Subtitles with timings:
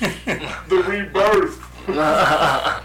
[0.00, 1.64] The rebirth.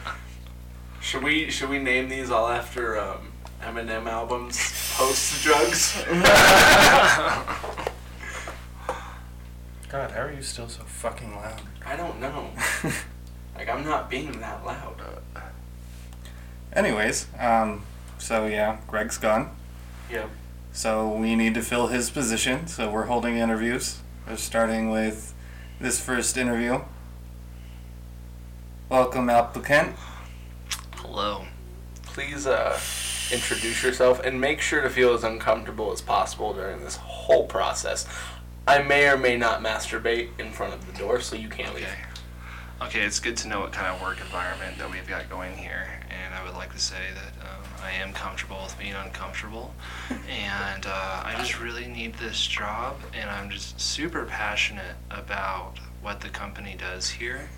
[1.02, 4.58] should we should we name these all after um, Eminem albums
[4.95, 6.03] post drugs?
[9.89, 11.61] God, how are you still so fucking loud?
[11.86, 12.50] I don't know.
[13.55, 15.00] Like I'm not being that loud.
[16.75, 17.83] Anyways, um,
[18.17, 19.52] so yeah, Greg's gone.
[20.09, 20.27] Yep.
[20.72, 22.66] So we need to fill his position.
[22.66, 24.00] So we're holding interviews.
[24.27, 25.36] We're starting with
[25.80, 26.81] this first interview.
[28.94, 29.95] Welcome, applicant.
[30.97, 31.45] Hello.
[32.03, 32.80] Please uh,
[33.31, 38.08] introduce yourself and make sure to feel as uncomfortable as possible during this whole process.
[38.67, 41.86] I may or may not masturbate in front of the door, so you can't leave.
[41.86, 42.86] Okay.
[42.86, 45.87] Okay, it's good to know what kind of work environment that we've got going here,
[46.11, 49.73] and I would like to say that um, I am comfortable with being uncomfortable,
[50.30, 56.21] and uh, I just really need this job, and I'm just super passionate about what
[56.21, 57.49] the company does here,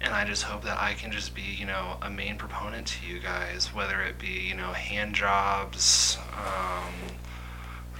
[0.00, 3.06] and I just hope that I can just be, you know, a main proponent to
[3.06, 6.94] you guys, whether it be, you know, hand jobs, um,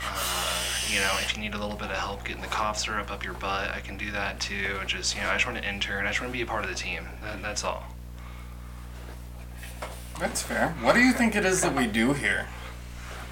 [0.03, 3.11] uh, you know, if you need a little bit of help getting the cough syrup
[3.11, 4.78] up your butt, I can do that too.
[4.87, 6.06] Just, you know, I just want to intern.
[6.06, 7.06] I just want to be a part of the team.
[7.22, 7.84] That, that's all.
[10.19, 10.75] That's fair.
[10.81, 12.47] What do you think it is that we do here?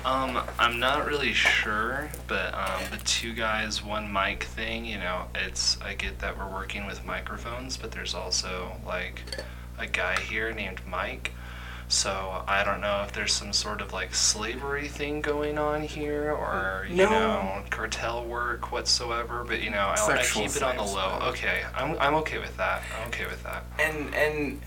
[0.04, 5.24] Um, I'm not really sure, but um, the two guys, one mic thing, you know,
[5.34, 9.22] it's I get that we're working with microphones, but there's also like
[9.78, 11.32] a guy here named Mike.
[11.88, 16.30] So I don't know if there's some sort of like slavery thing going on here,
[16.32, 17.10] or you No.
[17.10, 19.42] know, cartel work whatsoever.
[19.46, 21.18] But you know, I, I Sexual keep it on the low.
[21.20, 21.26] though.
[21.30, 22.82] Okay, I'm I'm okay with that.
[23.02, 23.64] I'm okay with that.
[23.78, 24.60] And and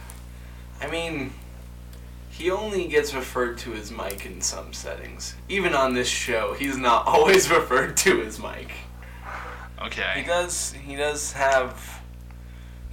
[0.82, 1.32] I mean,
[2.32, 5.34] he only gets referred to as Mike in some settings.
[5.48, 8.72] Even on this show, he's not always referred to as Mike.
[9.80, 10.12] Okay.
[10.16, 12.00] He does he does have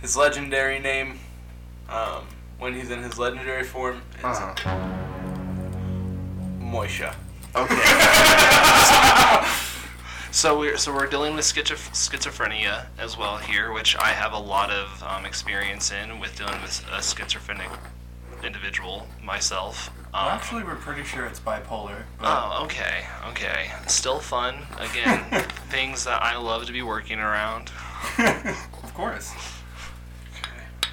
[0.01, 1.19] his legendary name.
[1.89, 2.25] Um,
[2.59, 4.53] when he's in his legendary form, it's Uh-huh.
[6.59, 7.15] Moisha.
[7.55, 7.75] Okay.
[10.31, 14.37] so we're so we're dealing with schizo- schizophrenia as well here, which I have a
[14.39, 17.69] lot of um, experience in with dealing with a schizophrenic
[18.43, 19.89] individual myself.
[20.13, 22.03] Um, Well, actually, we're pretty sure it's bipolar.
[22.21, 23.71] Oh, okay, okay.
[23.87, 24.55] Still fun.
[24.79, 25.23] Again,
[25.69, 27.71] things that I love to be working around.
[28.17, 29.31] of course.
[30.39, 30.89] Okay.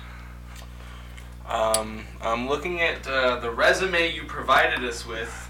[1.52, 5.45] Um, I'm looking at uh, the resume you provided us with.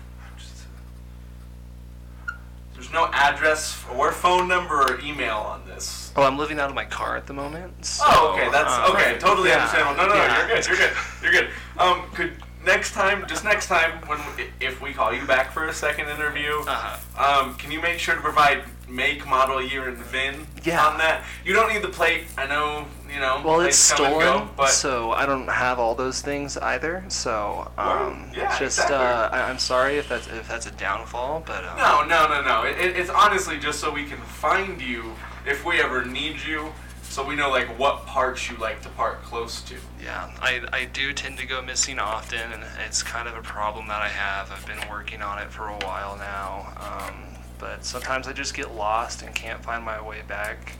[2.76, 6.12] There's no address or phone number or email on this.
[6.14, 7.84] Oh, I'm living out of my car at the moment.
[7.84, 9.18] So, oh, okay, that's um, okay.
[9.18, 9.96] Totally yeah, understandable.
[9.96, 10.38] No, no, no, yeah.
[10.38, 10.66] you're good.
[10.66, 10.92] You're good.
[11.22, 11.48] You're good.
[11.78, 12.32] Um, could
[12.66, 14.18] next time, just next time, when
[14.60, 17.40] if we call you back for a second interview, Uh-huh.
[17.42, 20.84] um, can you make sure to provide make, model, year, and VIN Yeah.
[20.86, 21.24] on that?
[21.44, 22.24] You don't need the plate.
[22.38, 22.86] I know.
[23.12, 23.40] You know.
[23.44, 26.56] Well, it's plates come and stolen, go, but so I don't have all those things
[26.58, 27.04] either.
[27.08, 28.96] So, um, yeah, it's just exactly.
[28.96, 32.42] uh, I- I'm sorry if that's if that's a downfall, but um, No, no, no,
[32.42, 32.62] no.
[32.64, 35.14] It, it- it's honestly just so we can find you
[35.46, 36.72] if we ever need you,
[37.04, 39.76] so we know like what parts you like to park close to.
[40.02, 43.86] Yeah, I, I do tend to go missing often, and it's kind of a problem
[43.88, 44.50] that I have.
[44.50, 47.14] I've been working on it for a while now, um,
[47.58, 50.72] but sometimes I just get lost and can't find my way back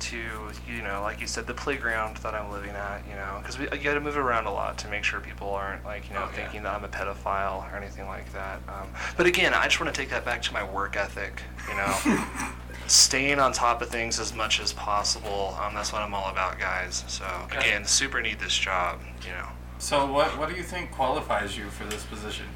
[0.00, 3.58] to, you know, like you said, the playground that I'm living at, you know, because
[3.58, 6.20] you got to move around a lot to make sure people aren't like, you know,
[6.22, 6.36] Oh, yeah.
[6.44, 8.60] thinking that I'm a pedophile or anything like that.
[8.68, 11.74] Um, but again, I just want to take that back to my work ethic, you
[11.76, 12.24] know,
[12.86, 15.56] staying on top of things as much as possible.
[15.60, 17.02] Um, that's what I'm all about, guys.
[17.08, 19.48] So again, super need this job, you know.
[19.80, 22.46] So what what do you think qualifies you for this position?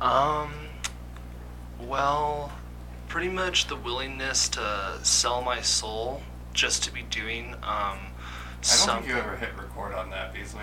[0.00, 0.52] Um,
[1.86, 2.52] well,
[3.08, 6.22] pretty much the willingness to sell my soul
[6.52, 7.98] just to be doing um, I
[8.62, 8.98] don't some.
[9.02, 10.62] think you ever hit record on that, Beasley.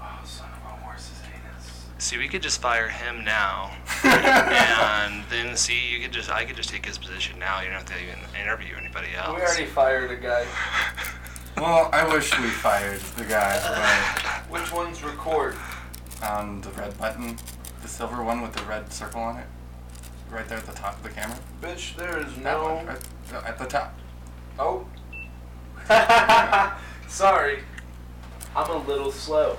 [0.00, 1.86] Oh, son of a horse's anus.
[1.98, 3.72] See, we could just fire him now,
[4.04, 7.60] and then see, you could just I could just take his position now.
[7.60, 9.36] You don't have to even interview anybody else.
[9.36, 10.46] We already fired a guy.
[11.56, 15.54] Well, I wish we fired the guy Which one's record?
[16.20, 17.36] but on the red button,
[17.80, 19.46] the silver one with the red circle on it,
[20.34, 21.38] right there at the top of the camera.
[21.62, 22.64] Bitch, there is That no.
[22.74, 22.98] one, right
[23.32, 23.96] no, at the top.
[24.58, 24.86] Oh.
[27.08, 27.60] Sorry.
[28.56, 29.56] I'm a little slow.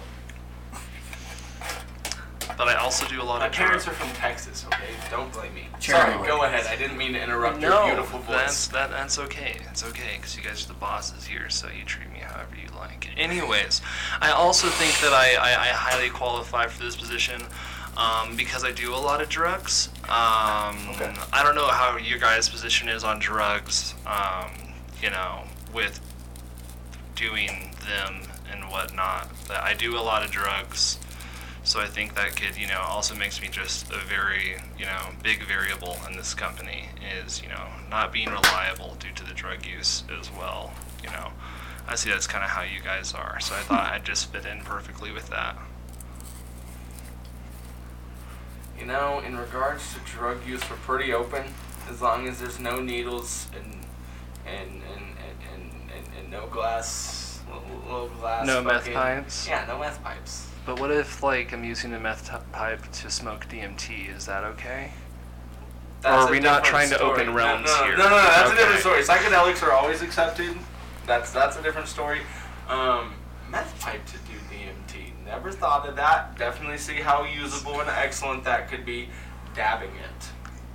[2.58, 4.86] But I also do a lot My of My parents are from Texas, okay?
[5.12, 5.68] Don't blame me.
[5.82, 6.28] Cherry Sorry, wood.
[6.28, 6.66] go ahead.
[6.68, 8.74] I didn't mean to interrupt no, your beautiful that's voice.
[8.74, 9.58] that that's okay.
[9.70, 12.70] It's okay because you guys are the bosses here, so you treat me however you
[12.78, 13.10] like.
[13.18, 13.82] Anyways,
[14.22, 17.42] I also think that I, I, I highly qualify for this position
[17.98, 19.90] um, because I do a lot of drugs.
[20.06, 21.14] Um, Okay.
[21.34, 23.94] I don't know how your guys' position is on drugs.
[24.06, 24.52] Um,
[25.02, 25.44] you know,
[25.74, 26.00] with
[27.16, 28.22] doing them
[28.52, 31.00] and whatnot, but I do a lot of drugs.
[31.64, 35.10] So I think that could, you know, also makes me just a very, you know,
[35.24, 36.90] big variable in this company
[37.24, 40.74] is, you know, not being reliable due to the drug use as well.
[41.04, 41.32] You know,
[41.88, 43.40] I see that's kind of how you guys are.
[43.40, 45.58] So I thought I'd just fit in perfectly with that.
[48.80, 51.44] You know, in regards to drug use, we're pretty open
[51.90, 53.74] as long as there's no needles and
[54.46, 55.06] and and
[55.54, 57.40] and, and, and, no glass,
[57.86, 58.46] little, glass.
[58.46, 59.48] No meth pipes?
[59.48, 60.50] Yeah, no meth pipes.
[60.66, 64.16] But what if, like, I'm using a meth t- pipe to smoke DMT?
[64.16, 64.92] Is that okay?
[66.02, 67.12] That's are a we not trying to story.
[67.12, 67.98] open No, realms no, no, here?
[67.98, 68.54] No, no, no, that's Okay.
[68.54, 69.02] a different story.
[69.04, 70.58] Psychedelics are always accepted.
[71.08, 72.22] That's that's a different story.
[72.68, 73.14] Um,
[73.50, 74.25] meth pipe to.
[75.26, 76.38] Never thought of that.
[76.38, 79.10] Definitely see how usable and excellent that could be.
[79.56, 80.30] Dabbing it.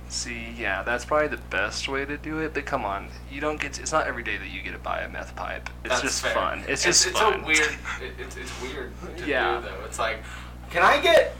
[0.09, 2.53] See, yeah, that's probably the best way to do it.
[2.53, 3.73] But come on, you don't get.
[3.73, 5.69] To, it's not every day that you get to buy a meth pipe.
[5.85, 6.33] It's That's just fair.
[6.33, 6.63] fun.
[6.67, 7.41] It's just it's fun.
[7.43, 7.59] a weird.
[8.01, 9.61] It, it's, it's weird to Yeah.
[9.61, 9.85] do though.
[9.85, 10.17] It's like,
[10.69, 11.35] can I get?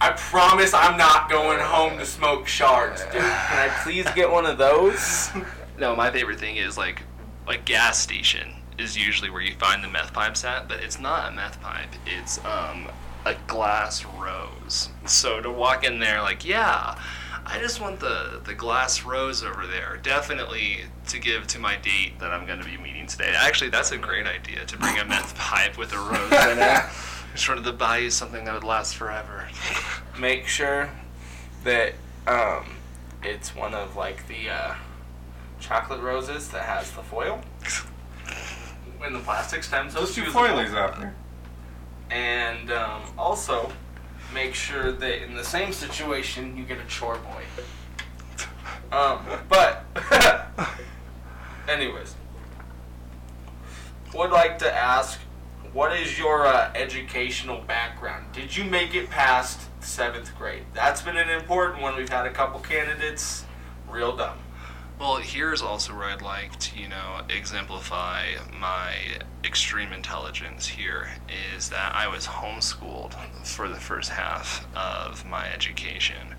[0.00, 3.12] I promise I'm not going home to smoke shards, dude.
[3.12, 5.30] Can I please get one of those?
[5.78, 7.02] No, my favorite thing is like
[7.46, 11.32] a gas station is usually where you find the meth pipes at, but it's not
[11.32, 11.90] a meth pipe.
[12.06, 12.88] It's um
[13.24, 14.88] a glass rose.
[15.04, 16.96] So to walk in there like, yeah,
[17.44, 19.98] I just want the the glass rose over there.
[20.02, 23.32] Definitely to give to my date that I'm going to be meeting today.
[23.36, 26.84] Actually, that's a great idea to bring a meth pipe with a rose in it.
[27.36, 29.46] Sort of to buy you something that would last forever.
[30.18, 30.90] Make sure
[31.64, 31.92] that
[32.26, 32.64] um,
[33.22, 34.74] it's one of like the uh,
[35.60, 37.42] chocolate roses that has the foil.
[38.98, 41.14] When the plastic stems, Those two foilies out there.
[42.10, 43.72] And um, also,
[44.32, 47.42] make sure that in the same situation you get a chore boy.
[48.96, 49.84] Um, but,
[51.68, 52.14] anyways,
[54.14, 55.18] would like to ask,
[55.72, 58.32] what is your uh, educational background?
[58.32, 60.62] Did you make it past seventh grade?
[60.72, 61.96] That's been an important one.
[61.96, 63.44] We've had a couple candidates,
[63.88, 64.38] real dumb.
[64.98, 68.94] Well, here's also where I'd like to, you know, exemplify my
[69.44, 71.10] extreme intelligence here
[71.54, 73.12] is that I was homeschooled
[73.44, 76.34] for the first half of my education.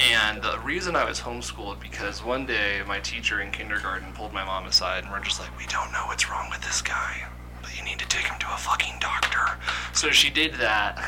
[0.00, 4.44] And the reason I was homeschooled because one day my teacher in kindergarten pulled my
[4.44, 7.24] mom aside and we're just like, we don't know what's wrong with this guy,
[7.62, 9.60] but you need to take him to a fucking doctor.
[9.92, 10.98] So she did that,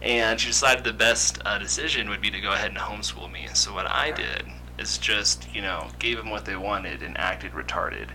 [0.00, 3.48] and she decided the best uh, decision would be to go ahead and homeschool me.
[3.52, 4.44] So what I did
[4.78, 8.08] is just, you know, gave them what they wanted and acted retarded.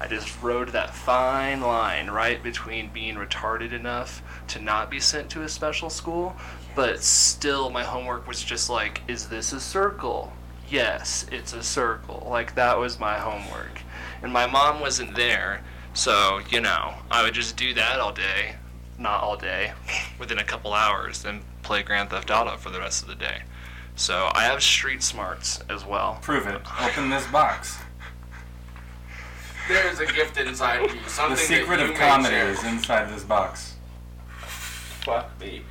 [0.00, 5.30] I just rode that fine line right between being retarded enough to not be sent
[5.30, 6.36] to a special school,
[6.74, 10.32] but still my homework was just like, is this a circle?
[10.68, 12.26] Yes, it's a circle.
[12.28, 13.80] Like that was my homework.
[14.22, 15.62] And my mom wasn't there,
[15.94, 18.56] so, you know, I would just do that all day.
[18.98, 19.72] Not all day,
[20.18, 23.42] within a couple hours, and play Grand Theft Auto for the rest of the day.
[23.96, 26.18] So I have street smarts as well.
[26.22, 26.60] Prove it.
[26.82, 27.78] Open this box.
[29.68, 31.00] There's a gift inside of you.
[31.06, 33.76] Something The secret you of comedy is inside this box.
[35.04, 35.62] Fuck me.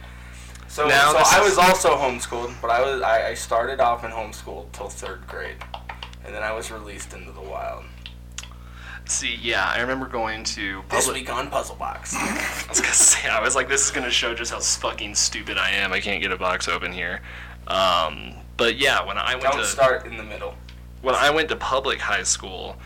[0.68, 4.10] So, Now so I was also homeschooled, but I was I, I started off in
[4.10, 5.58] homeschool till third grade,
[6.25, 7.84] and then I was released into the wild.
[9.06, 12.15] See, yeah, I remember going to This week on Puzzle Box.
[12.18, 15.60] I was gonna say, I was like, this is gonna show just how fucking stupid
[15.60, 15.94] I am.
[15.94, 17.22] I can't get a box open here.
[17.67, 20.55] Um, but yeah, when I went Don't to start in the middle.
[21.01, 22.77] when I went to public high school,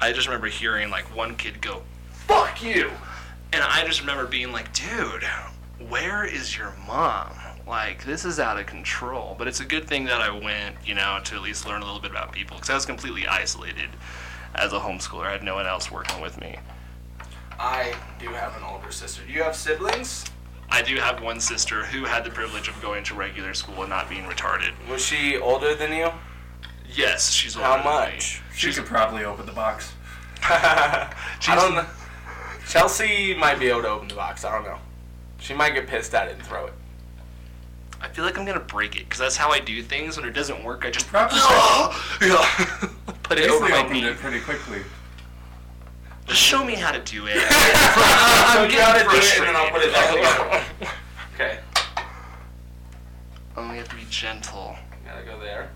[0.00, 2.90] I just remember hearing like one kid go, "Fuck you,"
[3.52, 5.24] and I just remember being like, "Dude,
[5.88, 7.32] where is your mom?"
[7.66, 9.36] Like this is out of control.
[9.38, 11.84] But it's a good thing that I went, you know, to at least learn a
[11.84, 13.90] little bit about people because I was completely isolated
[14.54, 15.26] as a homeschooler.
[15.26, 16.56] I had no one else working with me.
[17.58, 19.22] I do have an older sister.
[19.24, 20.24] Do you have siblings?
[20.72, 23.90] I do have one sister who had the privilege of going to regular school and
[23.90, 24.72] not being retarded.
[24.88, 26.08] Was she older than you?
[26.94, 28.14] Yes, she's older How than me.
[28.14, 28.40] much?
[28.56, 29.92] She could probably open the box.
[30.42, 31.14] I
[31.46, 31.84] don't know.
[32.66, 34.46] Chelsea might be able to open the box.
[34.46, 34.78] I don't know.
[35.40, 36.72] She might get pissed at it and throw it.
[38.00, 40.16] I feel like I'm gonna break it because that's how I do things.
[40.16, 41.36] When it doesn't work, I just Probably
[42.22, 42.88] yeah,
[43.22, 44.06] put it over my opened knee.
[44.06, 44.80] it pretty quickly.
[46.32, 47.36] Just show me how to do it.
[47.36, 49.54] I'm gotta getting frustrated.
[49.54, 50.64] I'll put it back
[51.34, 51.58] Okay.
[53.54, 54.74] Oh, we have to be gentle.
[55.04, 55.68] Gotta go there.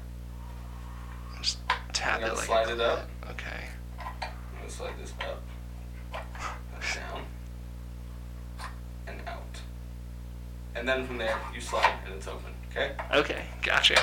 [1.43, 1.59] Just
[1.93, 3.07] tap it like slide it up.
[3.33, 3.67] Okay.
[4.01, 5.43] I'm gonna slide this up.
[6.95, 7.23] Down.
[9.09, 9.43] And out.
[10.75, 12.55] And then from there, you slide and it's open.
[12.71, 12.93] Okay?
[13.13, 14.01] Okay, gotcha.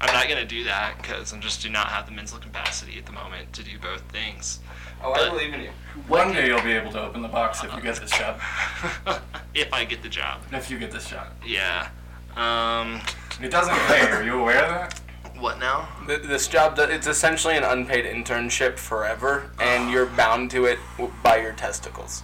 [0.00, 3.06] I'm not gonna do that because I just do not have the mental capacity at
[3.06, 4.60] the moment to do both things.
[5.02, 5.70] Oh, I believe in you.
[6.08, 8.40] One day you'll be able to open the box if you get this job.
[9.54, 11.28] if I get the job, If you get this job.
[11.44, 11.88] yeah.
[12.36, 13.00] Um,
[13.42, 14.06] It doesn't pay.
[14.10, 15.00] Are you aware of that?
[15.38, 15.86] what now?
[16.06, 20.78] Th- This job, it's essentially an unpaid internship forever, and you're bound to it
[21.22, 22.22] by your testicles.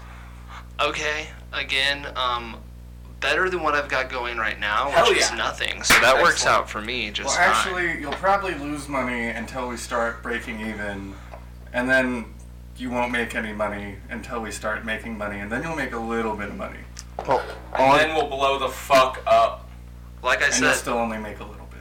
[0.81, 2.57] Okay, again, um,
[3.23, 5.83] better than what I've got going right now, which Hell is nothing.
[5.85, 7.49] So that works out for me just Well, fine.
[7.79, 11.15] actually, you'll probably lose money until we start breaking even,
[11.73, 12.27] and then
[12.77, 15.99] you won't make any money until we start making money, and then you'll make a
[15.99, 16.81] little bit of money,
[17.19, 19.69] And then we'll blow the fuck up.
[20.23, 21.81] like I and you'll said, still only make a little bit.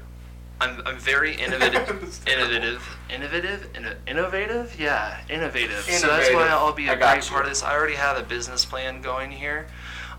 [0.60, 1.90] I'm, I'm very innovative,
[2.28, 4.76] innovative, innovative, inno- innovative.
[4.80, 5.80] Yeah, innovative.
[5.86, 7.32] So that's why I'll be a got great you.
[7.32, 7.64] part of this.
[7.64, 9.66] I already have a business plan going here.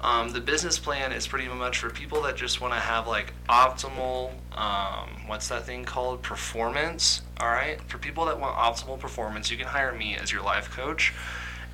[0.02, 3.32] Um, the business plan is pretty much for people that just want to have like
[3.48, 6.22] optimal, um, what's that thing called?
[6.22, 7.22] Performance.
[7.38, 7.80] All right.
[7.82, 11.12] For people that want optimal performance, you can hire me as your life coach,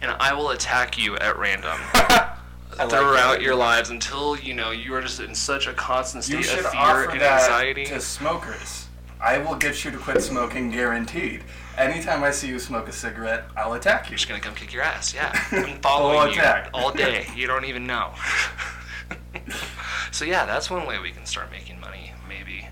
[0.02, 1.78] and I will attack you at random.
[2.78, 6.24] I like throughout your lives until you know you are just in such a constant
[6.24, 7.86] state of fear and anxiety.
[7.86, 8.87] to smokers.
[9.20, 11.42] I will get you to quit smoking, guaranteed.
[11.76, 14.12] Anytime I see you smoke a cigarette, I'll attack you.
[14.12, 15.12] I'm just gonna come kick your ass.
[15.14, 16.70] Yeah, I'm Full following you attack.
[16.72, 17.26] all day.
[17.34, 18.12] You don't even know.
[20.12, 22.12] so yeah, that's one way we can start making money.
[22.28, 22.66] Maybe.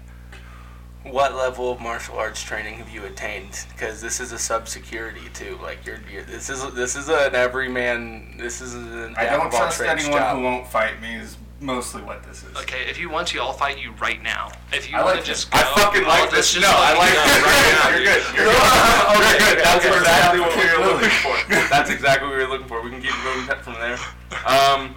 [1.05, 3.65] What level of martial arts training have you attained?
[3.73, 5.57] Because this is a sub security too.
[5.63, 8.37] Like you're, you're this is this is an everyman.
[8.39, 10.37] This is an I don't trust anyone job.
[10.37, 11.15] who won't fight me.
[11.15, 12.57] Is mostly what this is.
[12.57, 14.53] Okay, if you want to, I'll fight you right now.
[14.73, 16.53] If you I want like to just go, I fucking like this.
[16.53, 17.43] just No, I like this.
[17.43, 18.23] right now, You're good.
[18.37, 18.57] You're good.
[19.17, 19.65] Okay, good.
[19.65, 21.37] That's Okay, exactly what we were looking for.
[21.71, 22.83] That's exactly what we were looking for.
[22.83, 23.99] We can keep moving from there.
[24.47, 24.95] Um,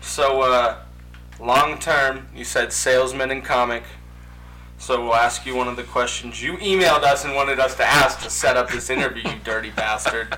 [0.00, 0.78] so uh,
[1.40, 3.82] long term, you said salesman and comic.
[4.78, 7.84] So we'll ask you one of the questions you emailed us and wanted us to
[7.84, 9.22] ask to set up this interview.
[9.28, 10.36] You dirty bastard.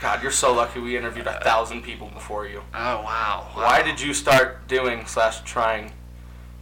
[0.00, 0.80] God, you're so lucky.
[0.80, 2.62] We interviewed a thousand people before you.
[2.74, 3.50] Oh wow.
[3.54, 3.62] wow.
[3.64, 5.92] Why did you start doing slash trying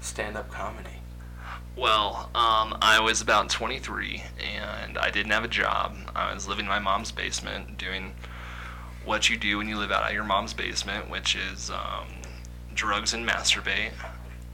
[0.00, 0.90] stand-up comedy?
[1.76, 4.24] Well, um, I was about 23
[4.56, 5.94] and I didn't have a job.
[6.16, 8.12] I was living in my mom's basement doing
[9.04, 12.08] what you do when you live out of your mom's basement, which is um,
[12.74, 13.92] drugs and masturbate.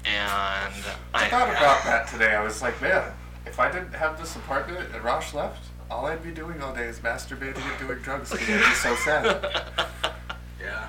[0.05, 0.75] And
[1.15, 2.35] I thought about that today.
[2.35, 3.11] I was like, man,
[3.47, 6.87] if I didn't have this apartment and Rosh left, all I'd be doing all day
[6.87, 8.33] is masturbating and doing drugs.
[8.33, 8.39] Be
[8.75, 9.87] so sad.
[10.61, 10.89] Yeah.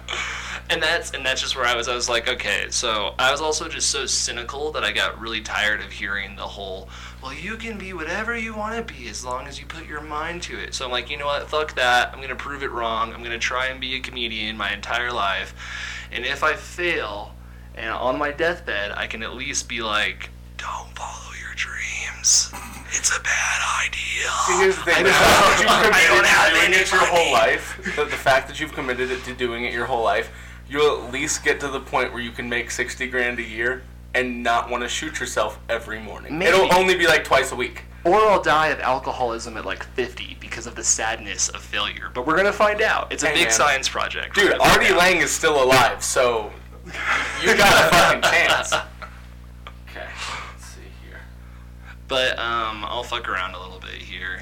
[0.70, 1.90] and that's and that's just where I was.
[1.90, 2.68] I was like, okay.
[2.70, 6.44] So I was also just so cynical that I got really tired of hearing the
[6.48, 6.88] whole,
[7.22, 10.00] well, you can be whatever you want to be as long as you put your
[10.00, 10.74] mind to it.
[10.74, 11.50] So I'm like, you know what?
[11.50, 12.14] Fuck that.
[12.14, 13.14] I'm gonna prove it wrong.
[13.14, 15.54] I'm gonna try and be a comedian my entire life,
[16.14, 17.36] and if I fail,
[17.76, 21.25] and on my deathbed, I can at least be like, don't follow
[22.26, 22.52] your.
[22.92, 24.30] It's a bad idea.
[24.48, 24.96] See, here's the thing.
[24.98, 27.32] I The fact that you've don't- I committed have to doing any it your whole
[27.34, 30.30] life, the, the fact that you've committed it to doing it your whole life,
[30.70, 33.84] you'll at least get to the point where you can make 60 grand a year
[34.14, 36.38] and not want to shoot yourself every morning.
[36.40, 36.52] Maybe.
[36.52, 37.84] It'll only be like twice a week.
[38.06, 42.12] Or I'll die of alcoholism at like 50 because of the sadness of failure.
[42.14, 43.12] But we're gonna find out.
[43.12, 43.52] It's a Hey, big man.
[43.52, 44.36] science project.
[44.36, 44.94] Dude, We're gonna find Artie.
[44.94, 46.52] Lange is still alive, so
[47.44, 48.74] you got a fucking chance.
[52.08, 54.42] But um, I'll fuck around a little bit here.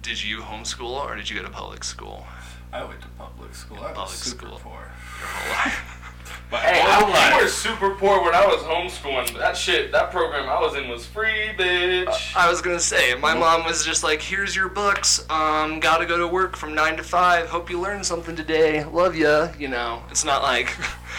[0.00, 2.26] Did you homeschool or did you go to public school
[2.72, 3.78] I went to public school.
[3.78, 4.60] I was Public super school.
[4.62, 4.80] poor.
[5.20, 5.98] your whole life?
[6.50, 7.36] My Hey, whole I, life.
[7.36, 9.36] we were super poor when I was homeschooling.
[9.38, 12.34] That shit, that program I was in was free, bitch.
[12.34, 15.24] I was gonna say, my mom was just like, "Here's your books.
[15.30, 17.48] Um, gotta go to work from nine to five.
[17.48, 18.84] Hope you learned something today.
[18.84, 20.74] Love ya." You know, it's not like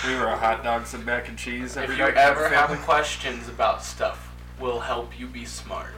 [0.07, 2.83] We were a hot dogs and mac and cheese every if you ever have family.
[2.83, 4.29] questions about stuff,
[4.59, 5.93] we'll help you be smart.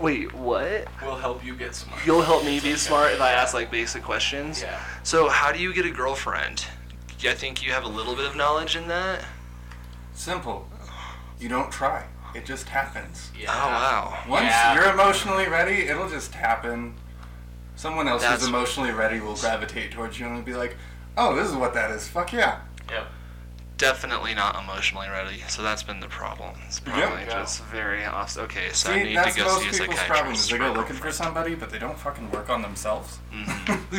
[0.00, 0.86] Wait, what?
[1.02, 2.04] We'll help you get smart.
[2.04, 4.62] You'll help me be smart if I ask like basic questions.
[4.62, 4.80] Yeah.
[5.02, 6.64] So, how do you get a girlfriend?
[7.26, 9.24] I think you have a little bit of knowledge in that.
[10.12, 10.68] Simple.
[11.40, 12.04] You don't try.
[12.34, 13.30] It just happens.
[13.38, 13.50] Yeah.
[13.50, 14.18] Oh wow.
[14.28, 14.74] Once Yeah.
[14.74, 16.94] you're emotionally ready, it'll just happen.
[17.76, 20.76] Someone else That's- who's emotionally ready will gravitate towards you and be like,
[21.16, 22.06] "Oh, this is what that is.
[22.08, 22.58] Fuck yeah."
[22.90, 23.06] Yep.
[23.76, 25.42] Definitely not emotionally ready.
[25.48, 26.54] So that's been the problem.
[26.66, 27.40] It's probably Yeah.
[27.40, 28.36] just very off.
[28.38, 30.06] Okay, so I need to go most see a people's psychiatrist.
[30.08, 30.34] problem.
[30.34, 33.18] Is they go for a looking for somebody, but they don't fucking work on themselves.
[33.32, 33.96] Mm-hmm.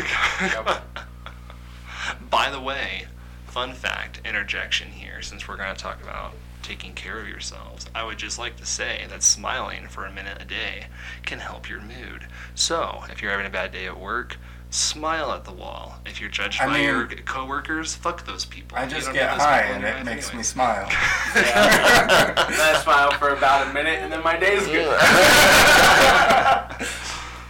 [0.53, 0.81] girlfriend.
[2.29, 3.07] By the way,
[3.47, 8.03] fun fact, interjection here, since we're going to talk about taking care of yourselves, I
[8.05, 10.85] would just like to say that smiling for a minute a day
[11.23, 12.27] can help your mood.
[12.55, 14.37] So, if you're having a bad day at work,
[14.69, 15.95] smile at the wall.
[16.05, 18.77] If you're judged I by mean- your coworkers, fuck those people.
[18.77, 20.87] I just get high and it life makes me smile.
[21.35, 22.33] Yeah.
[22.37, 24.97] I smile for about a minute, and then my day's good.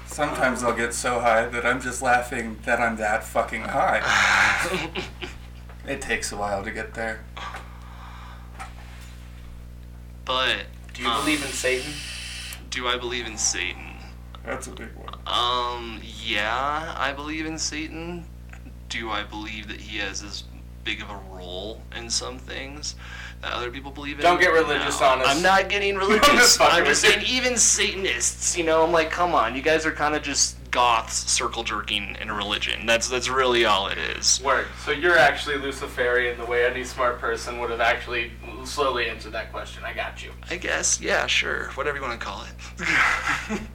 [0.07, 4.01] Sometimes I'll get so high that I'm just laughing that I'm that fucking high.
[5.87, 7.23] it takes a while to get there.
[10.23, 11.91] But Do you um, believe in Satan?
[12.71, 13.97] do I believe in Satan?
[14.43, 15.14] That's a big one.
[15.27, 18.25] Um, yeah, I believe in Satan.
[18.89, 20.43] Do I believe that he has as
[20.83, 22.95] big of a role in some things
[23.41, 24.23] that other people believe in?
[24.23, 25.07] Don't get religious No.
[25.07, 25.27] on us.
[25.27, 26.27] I'm not getting religious.
[26.27, 27.21] just I'm just with you.
[27.25, 30.57] saying, even Satanists, you know, I'm like, come on, you guys are kind of just
[30.71, 32.85] goths circle jerking in a religion.
[32.85, 34.41] That's that's really all it is.
[34.43, 34.67] Word.
[34.83, 38.31] So you're actually Luciferian the way any smart person would have actually
[38.65, 39.83] slowly answered that question.
[39.85, 40.31] I got you.
[40.49, 43.59] I guess, yeah, sure, whatever you want to call it.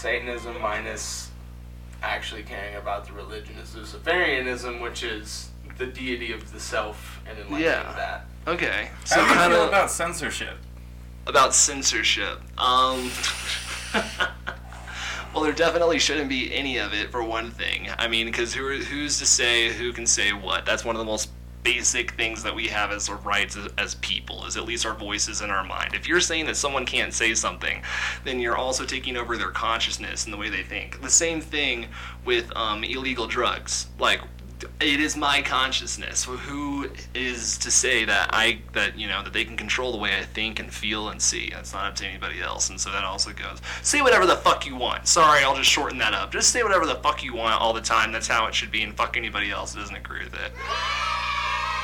[0.00, 1.28] Satanism minus
[2.02, 7.38] actually caring about the religion is Luciferianism, which is the deity of the self and
[7.38, 7.92] enlightening Yeah.
[7.96, 8.24] that.
[8.46, 10.56] okay, How so do you kind feel about censorship?
[11.26, 12.40] about censorship.
[12.56, 13.10] Um,
[15.34, 17.88] well, there definitely shouldn't be any of it for one thing.
[17.98, 20.64] I mean, because who who's to say who can say what?
[20.64, 21.28] That's one of the most
[21.62, 25.50] basic things that we have as rights as, people is at least our voices in
[25.50, 25.94] our mind.
[25.94, 27.82] If you're saying that someone can't say something,
[28.24, 31.02] then you're also taking over their consciousness and the way they think.
[31.02, 31.88] The same thing
[32.24, 33.88] with um, illegal drugs.
[33.98, 34.20] Like
[34.80, 36.24] it is my consciousness.
[36.24, 40.16] Who is to say that I that you know that they can control the way
[40.18, 41.50] I think and feel and see?
[41.52, 42.70] That's not up to anybody else.
[42.70, 43.60] And so that also goes.
[43.82, 45.06] Say whatever the fuck you want.
[45.06, 46.32] Sorry, I'll just shorten that up.
[46.32, 48.12] Just say whatever the fuck you want all the time.
[48.12, 48.82] That's how it should be.
[48.82, 50.52] And fuck anybody else that doesn't agree with it.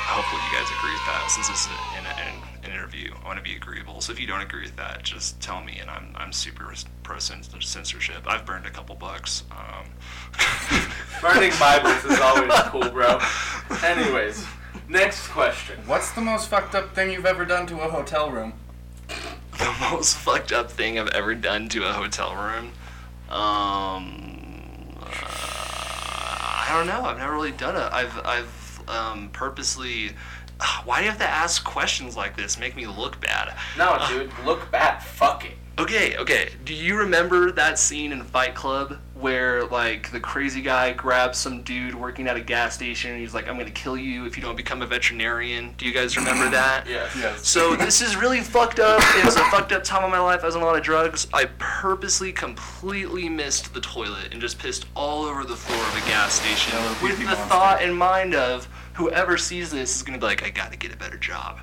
[0.07, 1.29] Hopefully you guys agree with that.
[1.29, 3.99] Since this is an, an, an interview, I want to be agreeable.
[3.99, 7.19] So if you don't agree with that, just tell me, and I'm I'm super pro
[7.19, 8.23] censorship.
[8.25, 9.43] I've burned a couple bucks.
[9.51, 9.85] Um,
[11.21, 13.19] Burning Bibles is always cool, bro.
[13.83, 14.45] Anyways,
[14.87, 15.77] next question.
[15.85, 18.53] What's the most fucked up thing you've ever done to a hotel room?
[19.57, 22.71] the most fucked up thing I've ever done to a hotel room.
[23.29, 27.07] Um, uh, I don't know.
[27.07, 27.91] I've never really done it.
[27.91, 28.56] I've I've
[28.87, 30.11] um, purposely.
[30.85, 32.57] Why do you have to ask questions like this?
[32.59, 33.55] Make me look bad.
[33.77, 34.99] No, dude, look bad.
[35.03, 35.51] Fuck it.
[35.79, 36.49] Okay, okay.
[36.65, 41.61] Do you remember that scene in Fight Club where like the crazy guy grabs some
[41.61, 44.41] dude working at a gas station and he's like, "I'm gonna kill you if you
[44.41, 45.75] don't become a veterinarian"?
[45.77, 46.87] Do you guys remember that?
[46.89, 47.15] Yes.
[47.15, 47.47] Yes.
[47.47, 49.03] So this is really fucked up.
[49.19, 50.41] It was a fucked up time of my life.
[50.41, 51.27] I was on a lot of drugs.
[51.31, 56.07] I purposely completely missed the toilet and just pissed all over the floor of a
[56.09, 57.45] gas station with the monster.
[57.45, 60.97] thought in mind of whoever sees this is gonna be like, I gotta get a
[60.97, 61.59] better job.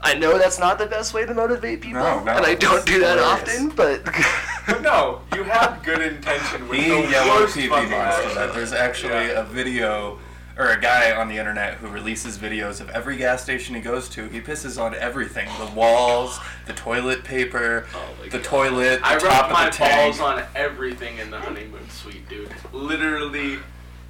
[0.00, 2.86] I know that's not the best way to motivate people, No, no, and I don't
[2.86, 3.48] do that hilarious.
[3.58, 4.04] often, but
[4.66, 8.34] But no, you have good intention with The the yellow worst pee pee fucking monster.
[8.34, 9.40] That uh, there's actually Yeah.
[9.40, 10.18] a video
[10.56, 14.08] or a guy on the internet who releases videos of every gas station he goes
[14.10, 14.28] to.
[14.28, 18.44] He pisses on everything: the walls, the toilet paper, Oh the God.
[18.44, 20.16] toilet, the I top rubbed my of the tank.
[20.16, 22.52] balls on everything in the honeymoon suite, dude.
[22.72, 23.58] Literally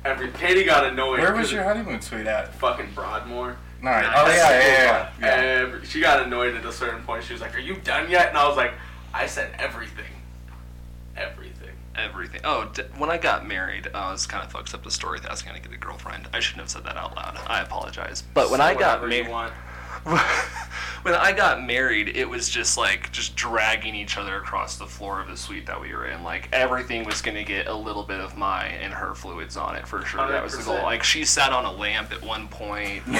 [0.09, 0.31] every.
[0.33, 1.21] Katie got annoyed.
[1.21, 2.55] Where was your honeymoon suite at?
[2.55, 3.57] Fucking Broadmoor.
[3.81, 5.11] No, oh yeah, yeah, yeah.
[5.21, 5.27] yeah.
[5.61, 7.23] Every, she got annoyed at a certain point.
[7.23, 8.73] She was like, "Are you done yet?" And I was like,
[9.15, 10.13] "I said everything,
[11.17, 11.55] everything."
[11.99, 12.41] everything.
[12.45, 15.29] Oh, d- when I got married, I was kind of fucked up the story with
[15.29, 16.29] asking to get a girlfriend.
[16.33, 17.39] I shouldn't have said that out loud.
[17.47, 18.23] I apologize.
[18.35, 19.53] But when Say I got whatever you married, want.
[20.09, 25.21] When I got married, it was just like just dragging each other across the floor
[25.21, 26.23] of the suite that we were in.
[26.23, 29.87] Like everything was gonna get a little bit of my and her fluids on it
[29.87, 30.27] for sure.
[30.29, 30.83] That was the goal.
[30.83, 33.07] Like she sat on a lamp at one point.
[33.07, 33.13] we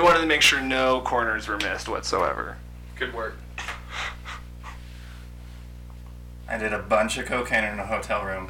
[0.00, 2.56] wanted to make sure no corners were missed whatsoever.
[2.96, 3.36] Good work.
[6.48, 8.48] I did a bunch of cocaine in a hotel room.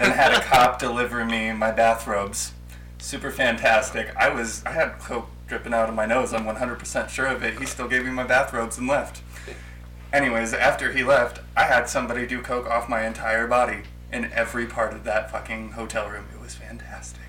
[0.00, 2.52] then had a cop deliver me my bathrobes.
[2.98, 4.14] Super fantastic.
[4.16, 6.32] I was I had coke dripping out of my nose.
[6.32, 7.58] I'm 100% sure of it.
[7.58, 9.20] He still gave me my bathrobes and left.
[10.12, 13.82] Anyways, after he left, I had somebody do coke off my entire body
[14.12, 16.26] in every part of that fucking hotel room.
[16.32, 17.20] It was fantastic.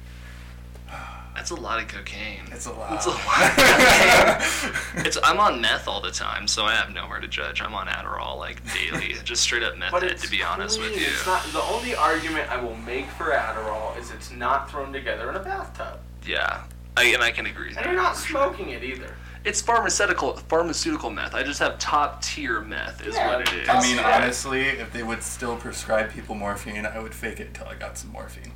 [1.34, 2.44] That's a lot of cocaine.
[2.52, 2.94] It's a lot.
[2.94, 3.18] It's a lot.
[3.18, 5.06] of cocaine.
[5.06, 7.62] it's I'm on meth all the time, so I have nowhere to judge.
[7.62, 10.96] I'm on Adderall like daily, just straight up meth But head, to be honest with
[11.00, 11.08] you.
[11.08, 15.30] It's not the only argument I will make for Adderall is it's not thrown together
[15.30, 16.64] in a bathtub, Yeah,
[16.98, 17.70] I, and I can agree.
[17.70, 19.16] with and that you're not smoking it either.
[19.44, 21.34] It's pharmaceutical pharmaceutical meth.
[21.34, 23.70] I just have top tier meth, is Yeah, what it is.
[23.70, 24.18] I mean, Yeah.
[24.22, 27.98] honestly, if they would still prescribe people morphine, I would fake it until I got
[27.98, 28.52] some morphine.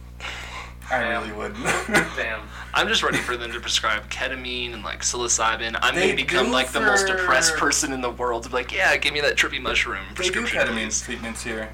[0.91, 1.23] I Damn.
[1.23, 1.55] really would.
[2.15, 2.41] Damn.
[2.75, 5.75] I'm just ready for them to prescribe ketamine and like psilocybin.
[5.81, 8.43] I'm They gonna become do like the most depressed person in the world.
[8.43, 10.59] To be like, yeah, give me that trippy mushroom they do prescription.
[10.59, 11.69] ketamine please." treatments here.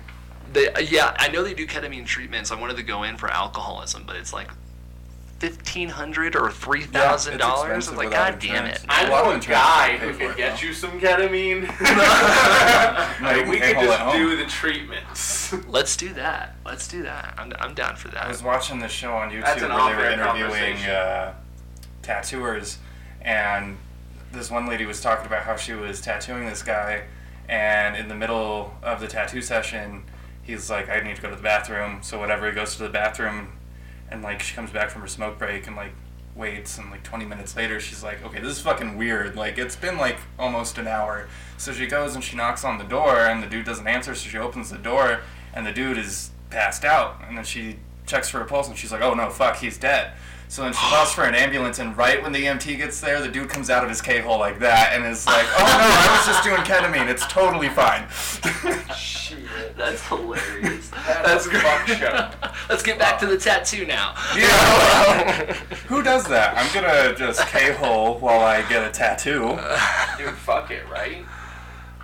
[0.54, 2.52] They, yeah, I know they do ketamine treatments.
[2.52, 4.50] I wanted to go in for alcoholism, but it's like
[5.42, 7.88] fifteen hundred or three thousand dollars.
[7.88, 8.70] expensive Like, without god damn it!
[8.70, 8.86] insurance.
[8.90, 10.68] I A lot know of a guy who could get though.
[10.68, 11.66] you some ketamine.
[13.22, 15.54] Like, we could just do the treatments.
[15.68, 16.56] Let's do that.
[16.66, 17.34] Let's do that.
[17.38, 18.26] I'm, I'm down for that.
[18.26, 21.34] I was watching the show on YouTube where they were interviewing uh,
[22.02, 22.78] tattooers,
[23.22, 23.78] and
[24.32, 27.04] this one lady was talking about how she was tattooing this guy,
[27.50, 30.04] and in the middle of the tattoo session,
[30.44, 32.90] he's like, "I need to go to the bathroom." So whatever, he goes to the
[32.90, 33.50] bathroom,
[34.12, 35.94] and like she comes back from her smoke break and like
[36.36, 39.36] waits, and like 20 minutes later, she's like, "Okay, this is fucking weird.
[39.36, 42.84] Like it's been like almost an hour." So she goes and she knocks on the
[42.84, 44.16] door, and the dude doesn't answer.
[44.16, 45.22] So she opens the door,
[45.54, 47.22] and the dude is passed out.
[47.28, 50.12] And then she checks for a pulse, and she's like, "Oh no, fuck, he's dead."
[50.48, 53.30] So then she calls for an ambulance, and right when the EMT gets there, the
[53.30, 56.18] dude comes out of his K hole like that, and is like, "Oh no, I
[56.18, 57.08] was just doing ketamine.
[57.10, 58.06] It's totally fine."
[59.82, 59.90] Shit.
[59.90, 60.90] That's hilarious.
[61.06, 62.30] That's a fuck show.
[62.70, 64.16] Let's get back to the tattoo now.
[64.36, 65.54] yeah.
[65.88, 66.58] Who does that?
[66.58, 69.58] I'm gonna just K hole while I get a tattoo.
[70.18, 71.26] Dude, fuck it, right?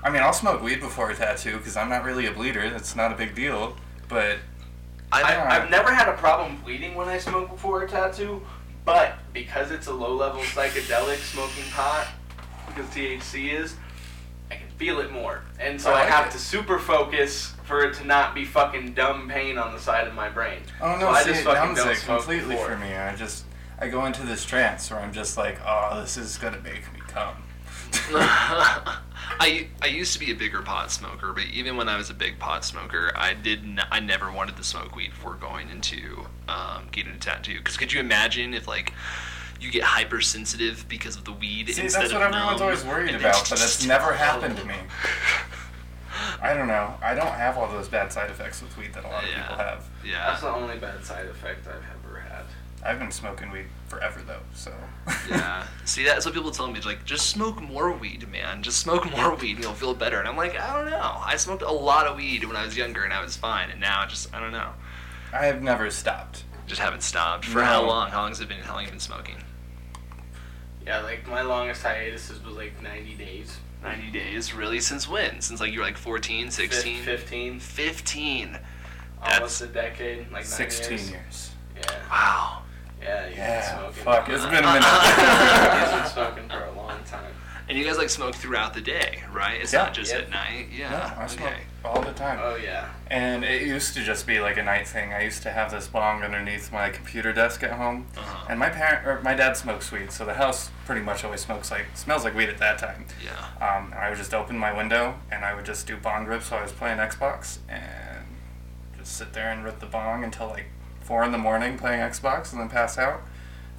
[0.04, 2.70] I mean, I'll smoke weed before a tattoo because I'm not really a bleeder.
[2.70, 3.76] That's not a big deal.
[4.08, 4.38] But
[5.12, 8.42] I, I, I've never had a problem bleeding when I smoke before a tattoo,
[8.86, 12.08] but because it's a low level psychedelic smoking pot,
[12.68, 13.87] because THC is, I can
[14.78, 15.42] feel it more.
[15.60, 16.32] And so I I, have it.
[16.32, 20.14] to super focus for it to not be fucking dumb pain on the side of
[20.14, 20.62] my brain.
[20.82, 22.70] oh no, So I see, just it fucking numbs don't it smoke completely before.
[22.70, 22.94] for me.
[22.96, 23.44] I just
[23.80, 27.00] I go into this trance where I'm just like, oh, this is gonna make me
[27.08, 27.36] come.
[29.40, 32.14] I I used to be a bigger pot smoker, but even when I was a
[32.14, 36.26] big pot smoker, I did n- I never wanted to smoke weed before going into
[36.48, 37.58] um, getting a tattoo.
[37.58, 38.94] Because could you imagine if like
[39.60, 42.84] you get hypersensitive because of the weed See, instead that's of what everyone's numb, always
[42.86, 44.76] worried about, it's but that's never happened to me.
[46.42, 46.96] I don't know.
[47.02, 49.42] I don't have all those bad side effects with weed that a lot of Yeah.
[49.42, 49.86] people have.
[50.04, 52.44] Yeah, That's the only bad side effect I've ever had.
[52.84, 54.72] I've been smoking weed forever though, so.
[55.30, 55.66] yeah.
[55.86, 56.80] See, that's what people tell me.
[56.82, 58.62] Like, just smoke more weed, man.
[58.64, 60.20] Just smoke more weed, and you'll feel better.
[60.20, 61.22] And I'm like, I don't know.
[61.24, 63.70] I smoked a lot of weed when I was younger, and I was fine.
[63.72, 64.72] And now, I just I don't know.
[65.34, 66.44] I have never stopped.
[66.68, 67.46] Just haven't stopped.
[67.46, 67.66] For No.
[67.66, 68.10] how long?
[68.12, 68.60] How long has it been?
[68.60, 69.36] How long have you been smoking?
[70.86, 73.58] Yeah, like my longest hiatus was like 90 days.
[73.84, 74.80] 90 days, really?
[74.80, 75.42] Since when?
[75.42, 77.04] Since like you were like 14, 16?
[77.04, 77.60] 15.
[77.60, 78.60] 15.
[79.22, 80.32] Almost a decade.
[80.32, 81.10] Like 16 years.
[81.12, 81.52] years.
[81.78, 81.92] Yeah.
[82.10, 82.62] Wow.
[83.02, 84.04] Yeah, you've Yeah, been smoking.
[84.04, 85.92] fuck, it's been a He's minute.
[86.04, 87.34] been smoking for a long time.
[87.70, 89.60] And you guys like smoke throughout the day, right?
[89.62, 89.84] It's Yeah.
[89.84, 90.24] not just Yep.
[90.24, 90.68] at night.
[90.72, 90.90] Yeah.
[90.90, 91.62] No, I smoke okay.
[91.88, 92.40] All the time.
[92.42, 92.90] Oh yeah.
[93.10, 95.14] And it used to just be like a night thing.
[95.14, 98.48] I used to have this bong underneath my computer desk at home, Uh-huh.
[98.50, 101.72] and my parent or my dad smokes weed, so the house pretty much always smokes
[101.72, 103.06] like smells like weed at that time.
[103.24, 103.32] Yeah.
[103.66, 106.52] Um, and I would just open my window and I would just do bong rips
[106.52, 108.26] while I was playing Xbox and
[108.98, 110.66] just sit there and rip the bong until like
[111.02, 113.22] four in the morning playing Xbox and then pass out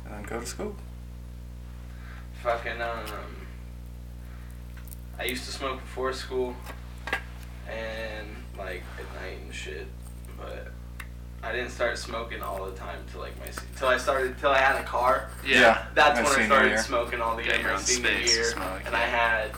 [0.05, 0.75] and then go to school.
[2.43, 3.05] Fucking um.
[5.19, 6.55] I used to smoke before school,
[7.69, 8.27] and
[8.57, 9.87] like at night and shit,
[10.37, 10.69] but
[11.43, 14.51] I didn't start smoking all the time till like my se- till I started till
[14.51, 15.31] I had a car.
[15.47, 15.87] Yeah.
[15.95, 16.79] That's my when I started year.
[16.83, 19.51] smoking all the Got way your my own senior space year, smoke, and I had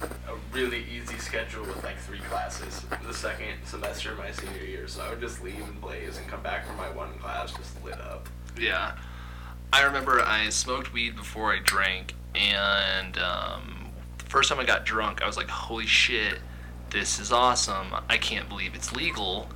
[0.00, 4.88] a really easy schedule with like three classes the second semester of my senior year.
[4.88, 7.82] So I would just leave and blaze and come back from my one class just
[7.84, 8.28] lit up.
[8.58, 8.92] Yeah.
[9.72, 14.86] I remember I smoked weed before I drank, and um, the first time I got
[14.86, 16.38] drunk, I was like, holy shit,
[16.90, 17.94] this is awesome.
[18.08, 19.48] I can't believe it's legal.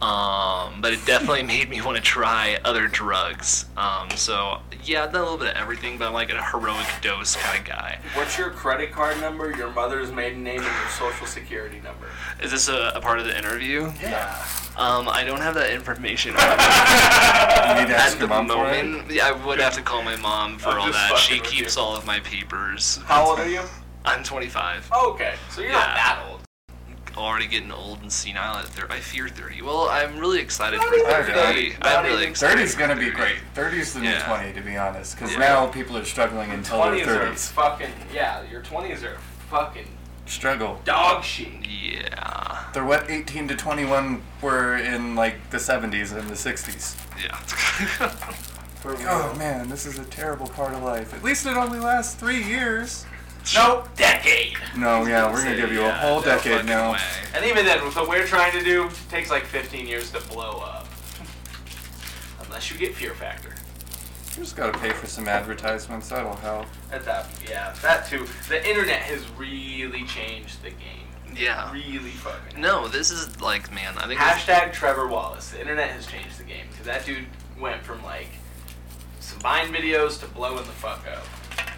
[0.00, 3.66] Um, but it definitely made me want to try other drugs.
[3.76, 6.86] Um, so yeah, I've done a little bit of everything, but I'm like a heroic
[7.00, 8.00] dose kind of guy.
[8.14, 12.08] What's your credit card number, your mother's maiden name, and your social security number?
[12.42, 13.92] Is this a, a part of the interview?
[14.02, 14.44] Yeah.
[14.76, 18.72] Um, I don't have that information You need to at ask the your mom for
[18.72, 18.84] it.
[18.84, 19.08] moment.
[19.12, 21.16] Yeah, I would have to call my mom for I'm all that.
[21.16, 21.82] She keeps you.
[21.82, 22.96] all of my papers.
[23.04, 23.60] How old are you?
[24.04, 24.88] I'm 25.
[24.90, 26.40] Oh, okay, so you're not that old.
[27.16, 28.92] Already getting old and senile at 30.
[28.94, 29.62] I fear 30.
[29.62, 31.32] Well, I'm really excited Not for 30.
[31.32, 31.76] 30.
[31.82, 32.58] I'm really excited.
[32.64, 33.16] 30's gonna for be 30.
[33.16, 33.36] great.
[33.54, 34.24] 30's the new Yeah.
[34.26, 35.38] 20, to be honest, because Yeah.
[35.40, 37.48] now people are struggling until their 20s are 30s.
[37.52, 38.42] fucking yeah.
[38.50, 39.18] Your 20s are
[39.50, 39.88] fucking
[40.26, 40.80] Struggle.
[40.84, 41.48] dog shit.
[41.68, 42.64] Yeah.
[42.72, 46.96] They're what 18 to 21 were in like the 70s and the 60s.
[47.22, 48.08] Yeah.
[48.84, 51.14] Oh man, this is a terrible part of life.
[51.14, 53.06] At least it only lasts three years.
[53.54, 54.56] No decade.
[54.76, 56.92] No, yeah, we're gonna give you a whole no decade now.
[56.92, 56.98] way.
[57.34, 60.20] And even then, with what we're trying to do, it takes like 15 years to
[60.28, 60.86] blow up.
[62.44, 63.54] Unless you get Fear Factor.
[64.36, 66.08] You just gotta pay for some advertisements.
[66.08, 66.66] That'll help.
[66.90, 68.26] At that, yeah, that too.
[68.48, 71.08] The internet has really changed the game.
[71.36, 71.72] Yeah.
[71.72, 72.60] Really fucking.
[72.60, 74.20] No, this is like, man, I think.
[74.20, 75.50] Hashtag Trevor Wallace.
[75.50, 77.26] The internet has changed the game because that dude
[77.58, 78.28] went from like
[79.20, 81.24] some Vine videos to blowing the fuck up.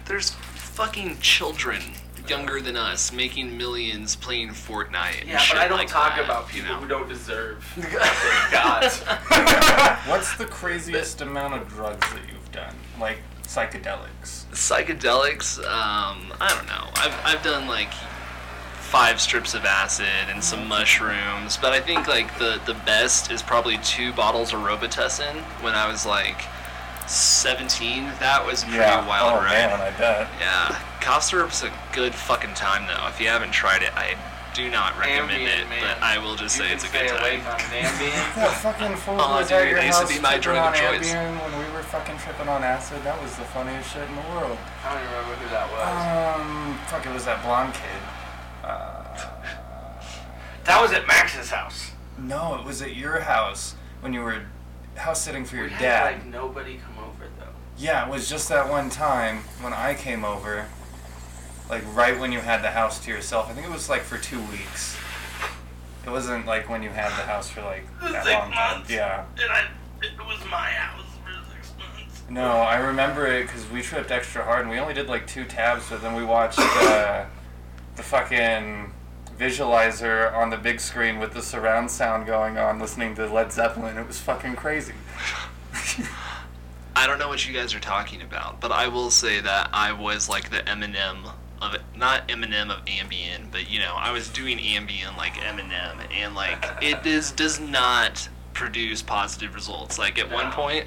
[0.05, 0.35] There's
[0.75, 1.81] fucking children
[2.27, 5.21] younger than us making millions playing Fortnite.
[5.21, 6.81] and Yeah, shit but I don't like talk that, about you people know?
[6.81, 8.93] who don't deserve what.
[10.07, 12.75] What's the craziest amount of drugs that you've done?
[12.99, 14.45] Like psychedelics.
[14.53, 17.93] psychedelics um i don't know i've, I've done like
[18.79, 23.43] five strips of acid and some mushrooms but i think like the the best is
[23.43, 26.41] probably two bottles of robitussin when i was like
[27.07, 29.05] 17 that was pretty Yeah.
[29.07, 30.27] wild oh ride man, I bet.
[30.39, 34.15] yeah cough syrup's a good fucking time though if you haven't tried it i
[34.55, 35.81] do not recommend Ambien, it man.
[35.97, 38.35] but i will just You say can it's a good away time from Ambien.
[38.35, 40.41] That fucking fool Oh, was at dude, your that used to house be my tripping
[40.41, 41.11] drug on of choice.
[41.13, 43.03] Ambien when we were fucking tripping on acid.
[43.03, 44.57] That was the funniest shit in the world.
[44.83, 46.39] I don't even remember who that was.
[46.39, 48.01] Um, fuck, it was that blonde kid.
[48.63, 49.03] Uh,
[50.63, 51.91] that was at Max's house.
[52.17, 54.41] no, it was at your house when you were
[54.95, 56.03] house sitting for your we had dad.
[56.15, 57.45] like nobody come over though.
[57.77, 60.65] Yeah, it was just that one time when I came over,
[61.69, 63.49] like right when you had the house to yourself.
[63.49, 64.97] I think it was like for two weeks.
[66.05, 68.77] It wasn't like when you had the house for like that Six long time.
[68.77, 68.89] months.
[68.91, 69.25] Yeah.
[69.41, 69.65] And I,
[70.01, 72.21] it was my house for six months.
[72.29, 75.45] No, I remember it because we tripped extra hard and we only did like two
[75.45, 77.25] tabs, but then we watched uh,
[77.95, 78.93] the fucking
[79.37, 83.97] visualizer on the big screen with the surround sound going on, listening to Led Zeppelin.
[83.97, 84.93] It was fucking crazy.
[86.95, 89.91] I don't know what you guys are talking about, but I will say that I
[89.91, 94.57] was like the Eminem of not Eminem of Ambien, but you know, I was doing
[94.57, 99.99] Ambien like Eminem, and like it is does not produce positive results.
[99.99, 100.85] Like at one point,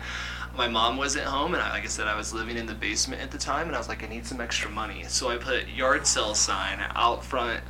[0.56, 3.20] my mom wasn't home, and I, like I said, I was living in the basement
[3.20, 5.68] at the time, and I was like, I need some extra money, so I put
[5.68, 7.60] yard sale sign out front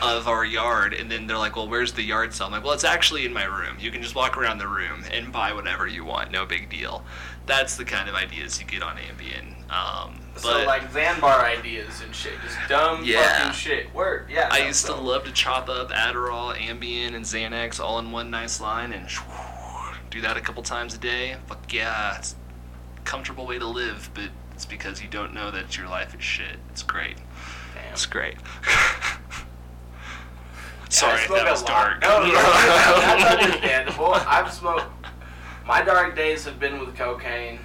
[0.00, 2.46] of our yard and then they're like well where's the yard sale?
[2.46, 3.76] I'm like well it's actually in my room.
[3.80, 6.30] You can just walk around the room and buy whatever you want.
[6.30, 7.04] No big deal.
[7.46, 9.54] That's the kind of ideas you get on ambien.
[9.70, 13.38] Um, but so like Zanbar ideas and shit, just dumb Yeah.
[13.38, 13.94] fucking shit.
[13.94, 14.48] Word, yeah.
[14.52, 18.60] i used to love to chop up adderall ambien and xanax all in one nice
[18.60, 19.08] line and
[20.10, 21.36] do that a couple times a day.
[21.46, 22.34] Fuck yeah it's
[22.96, 26.22] a comfortable way to live but it's because you don't know that your life is
[26.22, 26.56] shit.
[26.70, 27.16] It's great.
[27.74, 27.92] Damn.
[27.92, 28.36] it's great
[31.02, 34.14] Yeah, I sorry smoke that was dark No, no, no, that's understandable.
[34.14, 34.84] I've smoked.
[35.66, 37.60] My dark days have been with cocaine.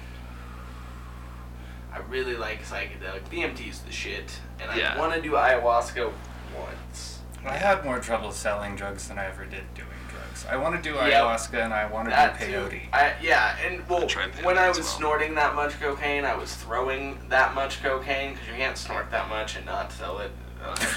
[1.92, 3.24] I really like psychedelic.
[3.30, 4.98] DMT's the shit, and I Yeah.
[4.98, 6.12] want to do ayahuasca
[6.56, 7.18] once.
[7.44, 10.44] I had more trouble selling drugs than I ever did doing drugs.
[10.48, 11.08] I want to do Yeah.
[11.22, 12.82] ayahuasca and I want to That do peyote.
[12.92, 14.86] I, yeah, and well, I when I was well.
[14.86, 19.28] snorting that much cocaine, I was throwing that much cocaine because you can't snort that
[19.28, 20.30] much and not sell it.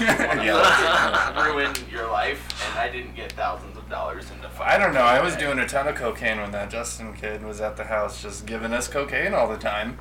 [0.00, 1.44] You wanna Yeah.
[1.46, 4.48] ruin your life, and I didn't get thousands of dollars into.
[4.62, 5.00] I don't know.
[5.02, 8.22] I was doing a ton of cocaine when that Justin kid was at the house,
[8.22, 9.98] just giving us cocaine all the time.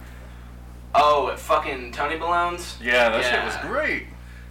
[0.95, 2.77] Oh, fucking Tony Baloney's.
[2.81, 4.07] Yeah, that shit was great.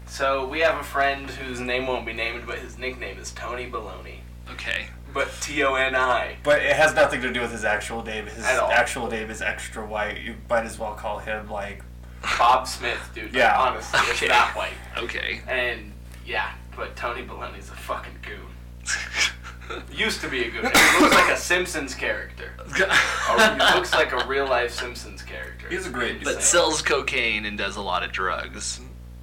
[0.07, 3.69] So we have a friend whose name won't be named, but his nickname is Tony
[3.71, 4.21] Baloney.
[4.53, 6.37] okay But T O N I.
[6.45, 8.27] But it has nothing to do with his actual name.
[8.27, 8.71] His At all.
[8.71, 10.21] actual name is extra white.
[10.23, 11.83] You might as well call him like.
[12.39, 13.35] Bob Smith, dude.
[13.35, 13.59] Yeah.
[13.59, 14.29] Honestly, it's Okay.
[14.29, 14.73] that white.
[14.97, 15.93] okay And
[16.27, 18.39] yeah, but Tony Baloney's a fucking goon.
[19.93, 20.63] Used to be a goon.
[20.65, 22.53] He looks like a Simpsons character.
[22.79, 25.69] He looks like a real life Simpsons character.
[25.69, 26.43] He's a great but dude.
[26.43, 28.81] sells cocaine and does a lot of drugs.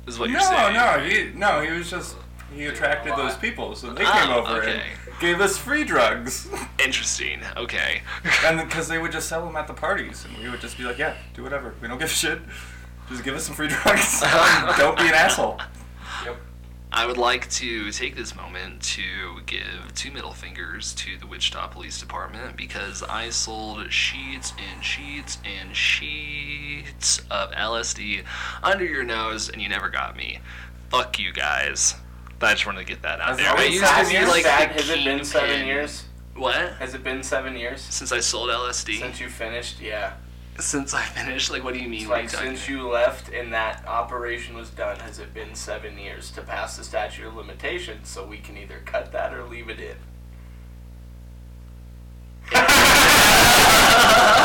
[0.08, 0.74] Is what you're no, saying?
[0.76, 2.16] no, he no, he was just
[2.54, 4.82] he attracted those people, so they Oh, came over okay.
[5.08, 6.48] and gave us free drugs,
[6.80, 7.42] Interesting.
[7.58, 8.02] Okay.
[8.46, 10.84] and because they would just sell them at the parties, and we would just be
[10.84, 12.40] like, yeah, do whatever, we don't give a shit,
[13.10, 14.22] just give us some free drugs,
[14.78, 15.60] don't be an asshole.
[16.26, 16.38] Yep.
[16.92, 19.02] I would like to take this moment to
[19.46, 25.38] give two middle fingers to the Wichita Police Department because I sold sheets and sheets
[25.44, 28.24] and sheets of LSD
[28.64, 30.40] under your nose and you never got me.
[30.90, 31.96] Fuck you guys.
[32.42, 33.56] I just wanted to get that out Has it there.
[33.56, 34.30] been I used seven to be years?
[34.30, 35.68] like Sad- the has it been seven kingpin.
[35.68, 36.06] years?
[36.36, 36.56] What?
[36.80, 39.00] Has it been seven years Since I sold LSD?
[39.00, 39.82] since you finished?
[39.82, 40.14] Yeah.
[40.58, 41.52] Since I finished?
[41.52, 42.02] Like, what do you mean?
[42.02, 45.34] It's What are like you since you left and that operation was done, has it
[45.34, 48.08] been seven years to pass the statute of limitations?
[48.08, 49.98] So we can either cut that or leave it in.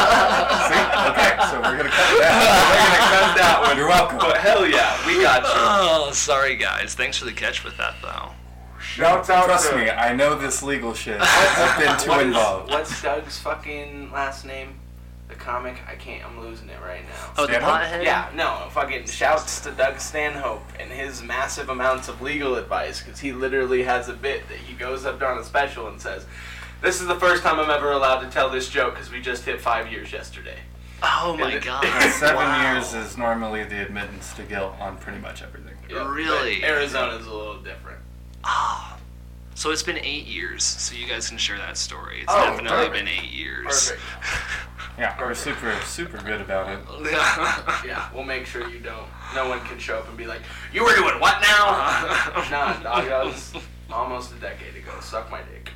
[0.00, 2.38] Okay, so we're gonna cut that.
[2.70, 3.76] We're gonna cut that one.
[3.76, 4.18] You're welcome.
[4.18, 5.48] But hell yeah, we got you.
[5.52, 6.94] Oh, sorry guys.
[6.94, 8.30] Thanks for the catch with that though.
[8.80, 11.18] Shouts out Trust to- me, I know this legal shit.
[11.20, 12.70] I've been too What is- involved.
[12.70, 14.74] what's Doug's fucking last name?
[15.30, 15.76] The comic?
[15.88, 16.24] I can't.
[16.26, 17.32] I'm losing it right now.
[17.38, 17.70] Oh, the Stanhope?
[17.80, 18.04] pothead?
[18.04, 23.20] Yeah, no, fucking shouts to Doug Stanhope and his massive amounts of legal advice because
[23.20, 26.26] he literally has a bit that he goes up on a special and says,
[26.82, 29.44] This is the first time I'm ever allowed to tell this joke because we just
[29.44, 30.58] hit five years yesterday.
[31.02, 31.84] Oh my it- god.
[32.12, 32.72] Seven Wow.
[32.74, 35.76] years is normally the admittance to guilt on pretty much everything.
[35.88, 36.64] Yeah, Really?
[36.64, 38.00] Arizona's a little different.
[38.44, 38.96] Ah.
[39.60, 42.22] So it's been eight years, so you guys can share that story.
[42.22, 42.94] It's Oh, definitely perfect.
[42.94, 43.90] been eight years.
[43.90, 44.00] Perfect.
[44.98, 46.80] Yeah, we're super, super good about it.
[47.86, 49.06] Yeah, we'll make sure you don't.
[49.34, 50.40] No one can show up and be like,
[50.72, 52.46] You were doing what now?
[52.50, 53.52] nah, dog, that was
[53.90, 54.92] almost a decade ago.
[55.02, 55.70] Suck my dick.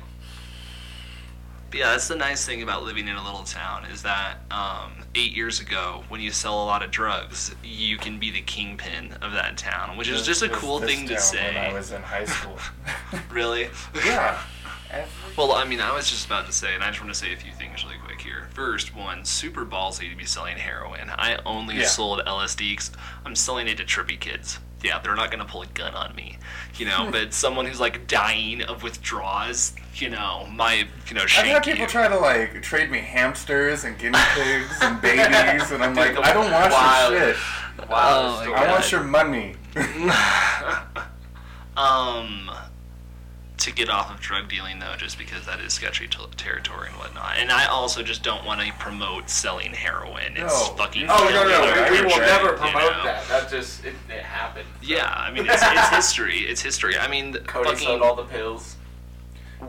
[1.75, 5.35] Yeah, that's the nice thing about living in a little town is that um, eight
[5.35, 9.33] years ago, when you sell a lot of drugs, you can be the kingpin of
[9.33, 11.91] that town, which is just a This- cool this thing to town When I was
[11.91, 12.57] in high school.
[13.31, 13.67] Really?
[14.05, 14.41] yeah.
[15.37, 17.33] Well, I mean, I was just about to say, and I just want to say
[17.33, 18.47] a few things really quick here.
[18.53, 21.09] First, one, super ballsy to be selling heroin.
[21.09, 21.87] I only Yeah.
[21.87, 22.77] sold LSD
[23.25, 24.59] I'm selling it to trippy kids.
[24.85, 26.37] Yeah, they're not gonna pull a gun on me,
[26.77, 27.09] you know.
[27.11, 31.81] but someone who's like dying of withdrawals, you know, my, you know, I've had people
[31.81, 31.87] you.
[31.87, 36.33] try to like trade me hamsters and guinea pigs and babies, and I'm like, I
[36.33, 37.89] don't want wild- your shit.
[37.89, 38.37] Wow.
[38.37, 38.57] Oh, story.
[38.57, 39.55] I want your money.
[41.77, 42.51] um,
[43.57, 46.97] to get off of drug dealing though, just because that is sketchy t- territory and
[46.97, 47.37] whatnot.
[47.37, 50.35] And I also just don't want to promote selling heroin.
[50.35, 50.75] It's No.
[50.75, 51.07] fucking.
[51.09, 52.57] Oh no illegal, no, we, we will you never know?
[52.57, 53.27] promote that.
[53.29, 54.67] That just it, it happened.
[54.81, 56.39] Yeah, I mean it's, it's history.
[56.39, 56.97] It's history.
[56.97, 57.85] I mean, Cody fucking.
[57.87, 58.75] sold all the pills.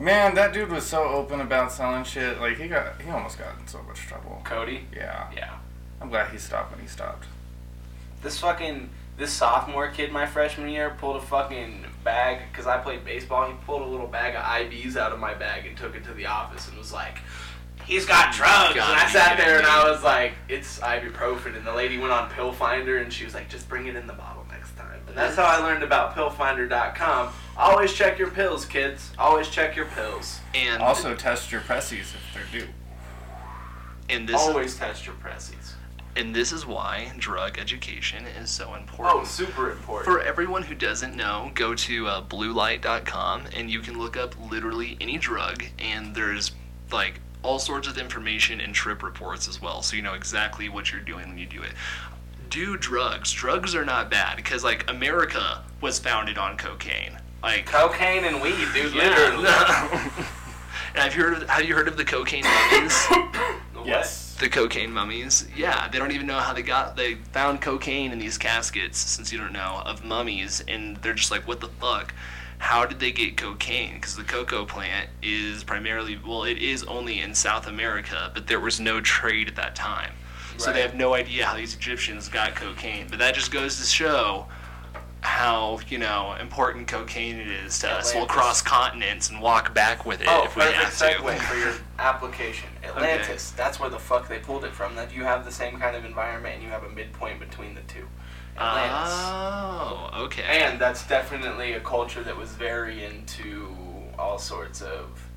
[0.01, 2.41] Man, that dude was so open about selling shit.
[2.41, 4.41] Like he got, he almost got in so much trouble.
[4.45, 4.85] Cody.
[4.95, 5.55] Yeah, Yeah.
[6.01, 7.25] I'm glad he stopped when he stopped.
[8.23, 13.05] This fucking this sophomore kid my freshman year pulled a fucking bag because I played
[13.05, 13.47] baseball.
[13.49, 16.13] He pulled a little bag of IBs out of my bag and took it to
[16.15, 17.19] the office and was like,
[17.85, 19.67] "He's got drugs." God, and I sat there and?
[19.67, 23.35] I was like, "It's ibuprofen." And the lady went on Pill Finder and she was
[23.35, 26.15] like, "Just bring it in the bottle next time." And that's how I learned about
[26.15, 27.33] PillFinder.com.
[27.57, 29.13] Always check your pills, kids.
[29.19, 30.41] Always check your pills.
[30.55, 32.69] and Also, test your pressies if they're due.
[34.11, 35.73] and this Always test your pressies.
[36.17, 39.21] And this is why drug education is so important.
[39.21, 40.05] Oh, super important.
[40.07, 44.97] For everyone who doesn't know, go to uh, bluelight.com and you can look up literally
[45.01, 46.53] any drug, and there's
[46.91, 50.91] like all sorts of information and trip reports as well, so you know exactly what
[50.91, 51.73] you're doing when you do it.
[52.51, 53.33] Do drugs.
[53.33, 57.19] Drugs are not bad because like America was founded on cocaine.
[57.43, 58.95] Like Cocaine and weed, dude.
[58.95, 59.37] yeah.
[59.37, 59.47] Literally.
[60.95, 62.45] and have you heard of have you heard of the cocaine
[63.75, 63.87] what?
[63.87, 64.26] Yes.
[64.39, 65.47] The cocaine mummies.
[65.57, 69.33] Yeah, they don't even know how they got they found cocaine in these caskets since
[69.33, 72.15] you don't know of mummies and they're just like what the fuck?
[72.59, 73.95] How did they get cocaine?
[73.95, 78.61] Because the cocoa plant is primarily well, it is only in South America, but there
[78.61, 80.13] was no trade at that time.
[80.59, 83.09] So they have no idea how these Egyptians got cocaine.
[83.11, 84.47] But that just goes to show
[85.27, 88.15] how, you know, important cocaine it is to us.
[88.15, 91.05] We'll cross continents and walk back with it Oh, if we perfect have to.
[91.05, 92.69] segue for your application.
[92.85, 93.51] Atlantis.
[93.51, 94.95] That's where the fuck they pulled it from.
[94.95, 97.83] That you have the same kind of environment and you have a midpoint between the
[97.83, 98.07] two.
[98.57, 99.13] Atlantis.
[99.15, 100.43] Oh, okay.
[100.63, 103.69] and that's definitely a culture that was very into
[104.19, 105.29] all sorts of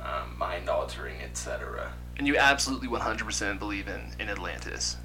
[0.00, 1.92] um, mind altering, etc.
[2.16, 4.96] And you absolutely 100% believe in, in Atlantis.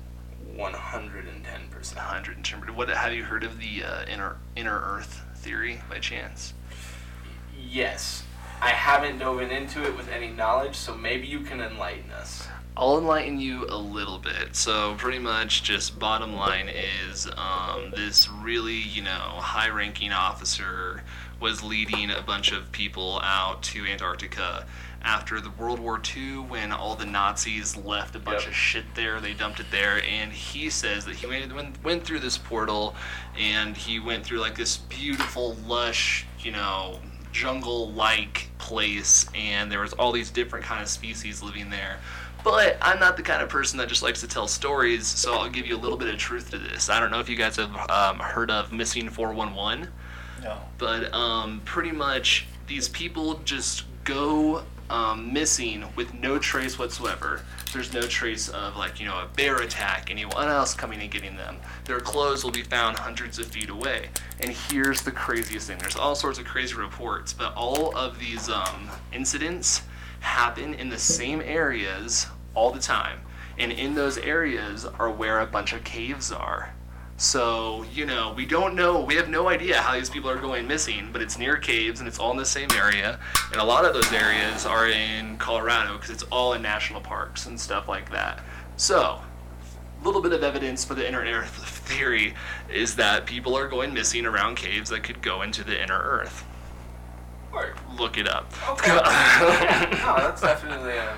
[0.55, 1.97] One hundred and ten percent.
[1.97, 6.53] 100 in what have you heard of the uh, inner inner Earth theory by chance?
[7.57, 8.23] Yes.
[8.61, 12.47] I haven't dove into it with any knowledge, so maybe you can enlighten us.
[12.77, 14.55] I'll enlighten you a little bit.
[14.55, 21.03] So, pretty much, just bottom line is um, this really, you know, high ranking officer
[21.39, 24.65] was leading a bunch of people out to Antarctica
[25.03, 28.49] after the World War II when all the Nazis left a bunch Yep.
[28.49, 29.19] of shit there.
[29.19, 30.01] They dumped it there.
[30.03, 32.95] And he says that he went, went, through this portal
[33.37, 36.99] and he went through like this beautiful, lush, you know,
[37.31, 39.25] jungle like place.
[39.35, 41.97] And there was all these different kind of species living there.
[42.43, 45.49] But I'm not the kind of person that just likes to tell stories, so I'll
[45.49, 46.89] give you a little bit of truth to this.
[46.89, 49.87] I don't know if you guys have um, heard of Missing 411
[50.43, 50.57] No.
[50.77, 57.41] but um, pretty much these people just go um, missing with no trace whatsoever.
[57.71, 61.35] There's no trace of like you know a bear attack, anyone else coming and getting
[61.35, 61.57] them.
[61.85, 64.09] Their clothes will be found hundreds of feet away.
[64.39, 68.49] And here's the craziest thing: there's all sorts of crazy reports, but all of these
[68.49, 69.81] um, incidents
[70.19, 73.19] happen in the same areas all the time.
[73.57, 76.73] And in those areas are where a bunch of caves are.
[77.17, 80.67] So, you know, we don't know, we have no idea how these people are going
[80.67, 83.19] missing, but it's near caves and it's all in the same area.
[83.51, 87.45] And a lot of those areas are in Colorado because it's all in national parks
[87.45, 88.43] and stuff like that.
[88.77, 89.21] So,
[90.01, 91.49] a little bit of evidence for the inner earth
[91.87, 92.33] theory
[92.69, 96.43] is that people are going missing around caves that could go into the inner earth.
[97.53, 97.75] Word.
[97.97, 98.51] Look it up.
[98.69, 98.87] Okay.
[98.95, 101.15] yeah, no, that's definitely a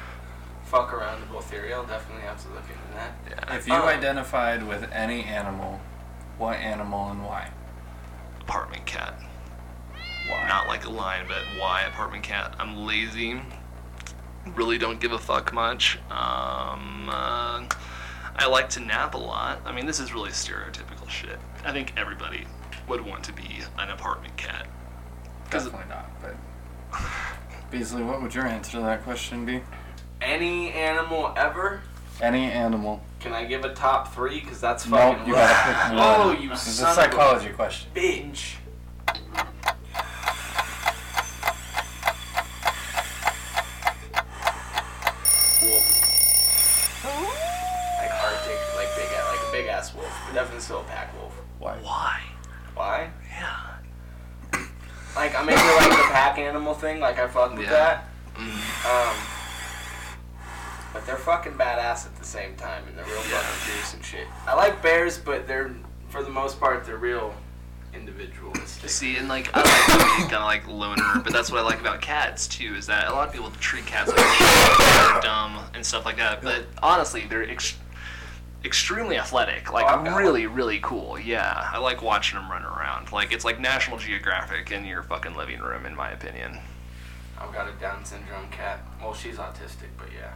[0.66, 1.74] fuck aroundable theory.
[1.74, 3.12] I'll definitely have to look into that.
[3.30, 3.56] Yeah.
[3.56, 5.80] If you Uh, identified with any animal,
[6.38, 7.50] what animal and why?
[8.42, 9.16] Apartment cat.
[10.28, 10.48] Why?
[10.48, 12.56] Not like a lion, but why apartment cat?
[12.60, 13.42] I'm lazy.
[14.56, 15.98] Really don't give a fuck much.
[16.10, 17.64] Um, uh,
[18.38, 19.60] I like to nap a lot.
[19.66, 21.40] I mean, this is really stereotypical shit.
[21.64, 22.46] I think everybody
[22.88, 24.68] would want to be an apartment cat.
[25.50, 26.10] Definitely not.
[26.22, 26.36] But
[27.72, 29.62] Beasley, what would your answer to that question be?
[30.22, 31.82] Any animal ever?
[32.22, 33.02] Any animal.
[33.20, 34.40] Can I give a top three?
[34.40, 35.28] Because that's Nope, fucking.
[35.28, 36.00] you gotta pick one.
[36.00, 37.90] Oh, you It's a son of a psychology question.
[37.94, 38.56] bitch.
[45.64, 47.02] Wolf.
[48.00, 51.34] Like Arctic, like big, like a big ass wolf, but definitely still a pack wolf.
[51.60, 51.78] Why?
[51.82, 52.22] Why?
[52.76, 53.10] Why?
[53.38, 54.60] Yeah.
[55.16, 57.00] Like I'm into like the pack animal thing.
[57.00, 57.70] Like I fuck with Yeah.
[57.72, 58.10] that.
[58.36, 58.50] Mm.
[58.86, 59.16] Um,
[60.96, 64.28] but they're fucking badass at the same time, and they're real fucking fierce and shit.
[64.48, 65.76] I like bears, but they're
[66.08, 67.36] for the most part they're real
[67.94, 68.90] individualistic.
[68.90, 71.64] See, and like I like to be kind of like loner, but that's what I
[71.64, 72.76] like about cats too.
[72.76, 76.42] Is that a lot of people treat cats like shit, dumb and stuff like that.
[76.42, 77.78] But honestly, they're ex-
[78.64, 79.74] extremely athletic.
[79.74, 81.20] Like Oh, really, really cool.
[81.20, 83.12] Yeah, I like watching them run around.
[83.12, 86.60] Like it's like National Geographic in your fucking living room, in my opinion.
[87.38, 88.80] I've got a Down syndrome cat.
[89.02, 90.32] Well, she's autistic, but yeah,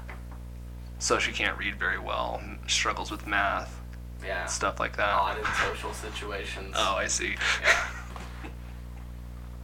[0.99, 3.79] So she can't read very well, struggles with math,
[4.23, 4.45] yeah.
[4.45, 5.13] stuff like that.
[5.13, 6.75] Odd in social situations.
[6.77, 7.35] Oh, I see.
[7.63, 7.87] Yeah.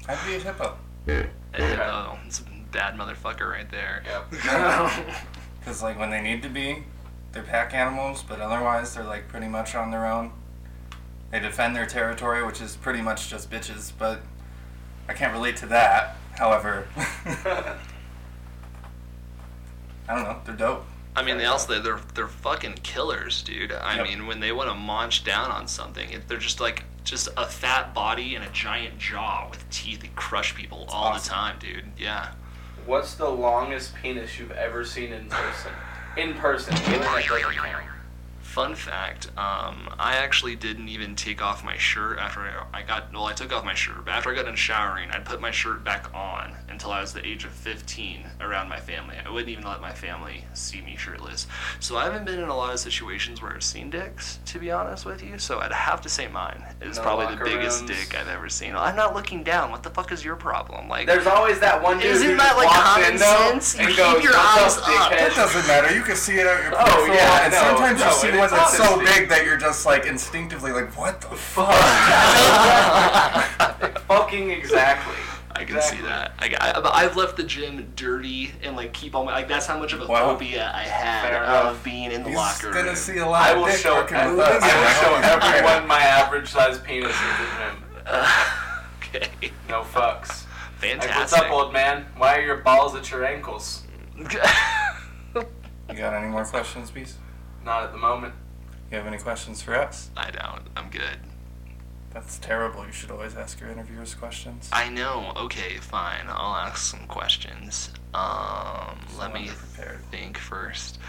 [0.07, 0.77] I'd be a hippo.
[1.07, 1.29] And,
[1.81, 4.03] oh, it's a bad motherfucker right there.
[4.05, 4.95] Yep.
[5.59, 6.83] Because, like, when they need to be,
[7.31, 10.31] they're pack animals, but otherwise, they're, like, pretty much on their own.
[11.31, 14.21] They defend their territory, which is pretty much just bitches, but
[15.09, 16.17] I can't relate to that.
[16.37, 17.75] However, I
[20.07, 20.85] don't know, they're dope.
[21.15, 23.71] I mean, they also they're they're fucking killers, dude.
[23.71, 24.03] I Yep.
[24.07, 27.45] mean, when they want to munch down on something, it, they're just like just a
[27.45, 31.23] fat body and a giant jaw with teeth that crush people all awesome.
[31.23, 31.85] the time, dude.
[31.97, 32.31] Yeah.
[32.85, 35.71] What's the longest penis you've ever seen in person?
[36.17, 37.85] In person, internet doesn't count.
[38.55, 42.39] Fun fact: um, I actually didn't even take off my shirt after
[42.73, 43.11] I got.
[43.11, 45.51] Well, I took off my shirt, but after I got done showering, I'd put my
[45.51, 49.17] shirt back on until I was the age of 15 around my family.
[49.25, 51.47] I wouldn't even let my family see me shirtless.
[51.81, 54.71] So I haven't been in a lot of situations where I've seen dicks, to be
[54.71, 55.37] honest with you.
[55.37, 57.91] So I'd have to say mine is No probably the biggest rooms.
[58.07, 58.73] dick I've ever seen.
[58.73, 59.69] I'm not looking down.
[59.69, 60.87] What the fuck is your problem?
[60.87, 63.77] Like, There's always that one dude Isn't that like walks common sense?
[63.77, 65.93] You keep goes, your eyes up, up." dickhead?" That doesn't matter.
[65.93, 68.77] You can see it out your Oh, yeah, and no, sometimes no, you see it's
[68.77, 71.67] that's so big that you're just like instinctively like, what the fuck?
[74.07, 75.15] Fucking exactly.
[75.57, 75.99] I can Exactly.
[75.99, 76.33] see that.
[76.39, 79.79] I, I, I've left the gym dirty and like keep all my like that's how
[79.79, 80.33] much of a Wow.
[80.33, 82.95] phobia I had of being in the He's locker gonna room.
[82.97, 83.95] see a lot I will dick show.
[83.95, 84.61] working I will us.
[84.61, 85.55] show I don't care.
[85.55, 87.83] everyone my average size penis in the gym.
[88.99, 89.29] okay,
[89.69, 90.43] No fucks.
[90.81, 91.15] Like, fantastic.
[91.15, 92.05] what's up, old man?
[92.17, 93.83] Why are your balls at your ankles?
[94.17, 94.25] You
[95.95, 97.15] got any more questions, Beast?
[97.65, 98.33] Not at the moment.
[98.91, 100.09] You have any questions for us?
[100.15, 100.61] I don't.
[100.77, 101.17] I'm good.
[102.13, 102.85] That's terrible.
[102.85, 104.69] You should always ask your interviewers questions.
[104.71, 105.33] I know.
[105.35, 106.25] Okay, fine.
[106.29, 107.89] I'll ask some questions.
[108.13, 109.99] Um, let me Someone prepared.
[110.11, 110.99] think first.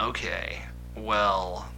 [0.00, 0.62] Okay.
[0.96, 1.68] Well,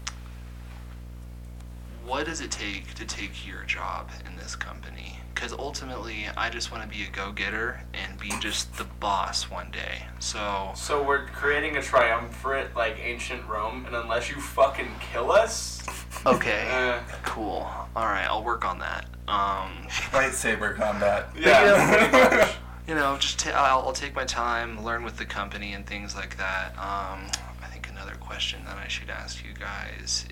[2.05, 5.19] what does it take to take your job in this company?
[5.35, 9.71] Because ultimately, I just want to be a go-getter and be just the boss one
[9.71, 10.05] day.
[10.19, 15.83] So, So we're creating a triumvirate like ancient Rome, and unless you fucking kill us,
[16.27, 17.69] okay, uh, cool.
[17.97, 19.07] All right, I'll work on that.
[19.29, 21.31] Um, Lightsaber combat.
[21.39, 22.53] yeah, pretty
[22.89, 26.15] you know, just ta- I'll, I'll take my time, learn with the company and things
[26.15, 26.71] like that.
[26.79, 27.31] Um,
[27.63, 30.27] I think another question that I should ask you guys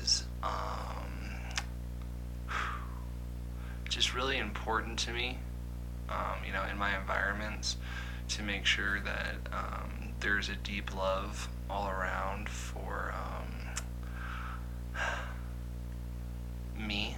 [0.00, 1.05] is, um,
[3.96, 5.38] just really important to me,
[6.10, 7.78] um, you know, in my environments,
[8.28, 13.14] to make sure that um, there's a deep love all around for
[14.98, 14.98] um,
[16.86, 17.16] me.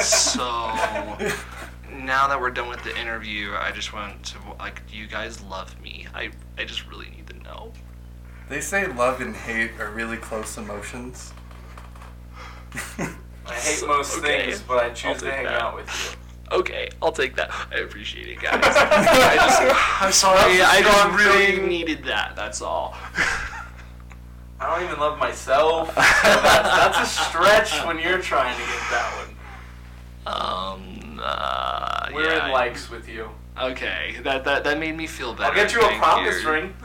[0.00, 0.46] so
[1.90, 5.42] now that we're done with the interview, I just want to like, do you guys
[5.42, 6.06] love me?
[6.14, 7.72] I I just really need to know.
[8.48, 11.32] They say love and hate are really close emotions.
[13.46, 14.46] I hate most Okay.
[14.46, 15.60] things, but I choose to hang that.
[15.60, 16.56] out with you.
[16.58, 17.50] Okay, I'll take that.
[17.72, 18.52] I appreciate it, guys.
[18.62, 20.60] I just, I'm sorry.
[20.62, 21.68] I strong really thing.
[21.68, 22.36] needed that.
[22.36, 22.94] That's all.
[24.60, 25.88] I don't even love myself.
[25.88, 29.36] So that's, that's a stretch when you're trying to get that one.
[30.26, 31.20] Um.
[31.22, 33.28] Uh, We're yeah, in likes with you.
[33.56, 35.50] Okay, that that that made me feel better.
[35.50, 36.50] I'll get you a promise you.
[36.50, 36.74] ring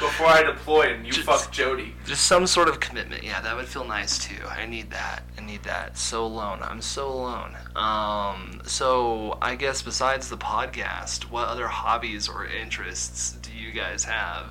[0.00, 1.94] before I deploy and you Just- fuck Jody.
[2.06, 3.22] Just some sort of commitment.
[3.22, 4.42] Yeah, that would feel nice too.
[4.48, 5.24] I need that.
[5.36, 5.98] I need that.
[5.98, 6.60] So alone.
[6.62, 7.54] I'm so alone.
[7.76, 8.62] Um.
[8.64, 14.46] So I guess besides the podcast, what other hobbies or interests do you guys have?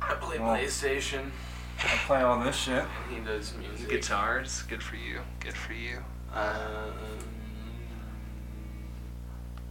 [0.00, 1.30] I play Well- PlayStation
[1.80, 2.74] I play all this shit.
[2.84, 3.88] and he does music.
[3.88, 4.62] Guitars.
[4.62, 5.20] Good for you.
[5.40, 5.98] Good for you.
[6.34, 6.92] Um,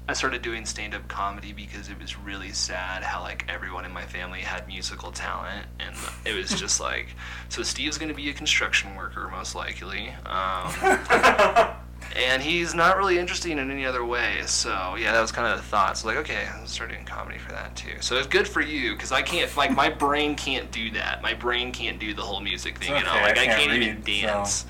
[0.09, 4.05] I started doing stand-up comedy because it was really sad how like everyone in my
[4.05, 5.95] family had musical talent, and
[6.25, 7.07] it was just like,
[7.49, 10.73] so Steve's gonna be a construction worker most likely, um,
[12.15, 14.41] and he's not really interesting in any other way.
[14.45, 15.97] So yeah, that was kind of the thought.
[15.97, 17.97] So like, okay, I'll start doing comedy for that too.
[17.99, 21.21] So it's good for you because I can't like my brain can't do that.
[21.21, 22.93] My brain can't do the whole music thing.
[22.93, 24.65] It's you know, okay, like I I can't can't even read, dance.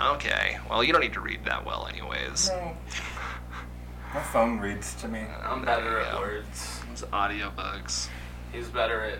[0.00, 2.50] Okay, well you don't need to read that well anyways.
[2.50, 2.76] No.
[4.14, 5.20] My phone reads to me.
[5.42, 6.20] I'm better at Yeah.
[6.20, 6.80] words.
[6.92, 8.08] It's audiobooks.
[8.52, 9.18] He's better at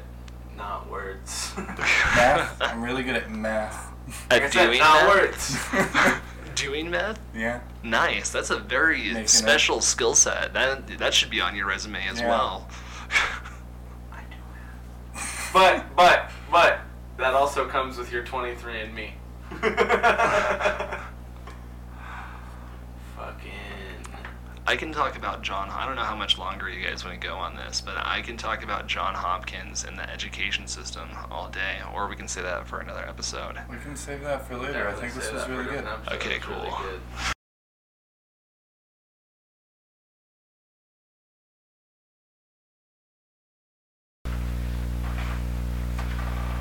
[0.56, 1.52] not words.
[1.56, 2.56] Math.
[2.62, 3.92] I'm really good at math.
[4.30, 5.14] like I At said, doing not math?
[5.14, 6.20] words.
[6.54, 7.20] Doing math?
[7.34, 7.60] yeah.
[7.84, 8.30] Nice.
[8.30, 9.28] That's a very Making it.
[9.28, 10.54] special skill set.
[10.54, 12.68] That that should be on your resume as well.
[12.68, 13.16] Yeah.
[15.14, 15.22] well.
[15.52, 16.80] But but but
[17.16, 19.14] that also comes with your 23 and me.
[23.16, 23.52] Fucking.
[24.66, 25.70] I can talk about John.
[25.70, 28.20] I don't know how much longer you guys want to go on this, but I
[28.20, 32.44] can talk about John Hopkins and the education system all day, or we can save
[32.44, 33.56] that for another episode.
[33.70, 34.86] We can save that for later.
[34.88, 35.84] I think this was really good.
[36.12, 36.74] Okay, cool.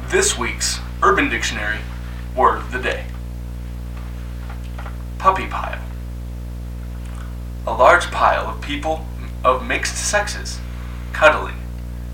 [0.10, 1.80] This week's Urban Dictionary
[2.38, 3.04] word of the day
[5.18, 5.82] Puppy pile.
[7.66, 9.04] A large pile of people
[9.44, 10.60] of mixed sexes
[11.12, 11.56] cuddling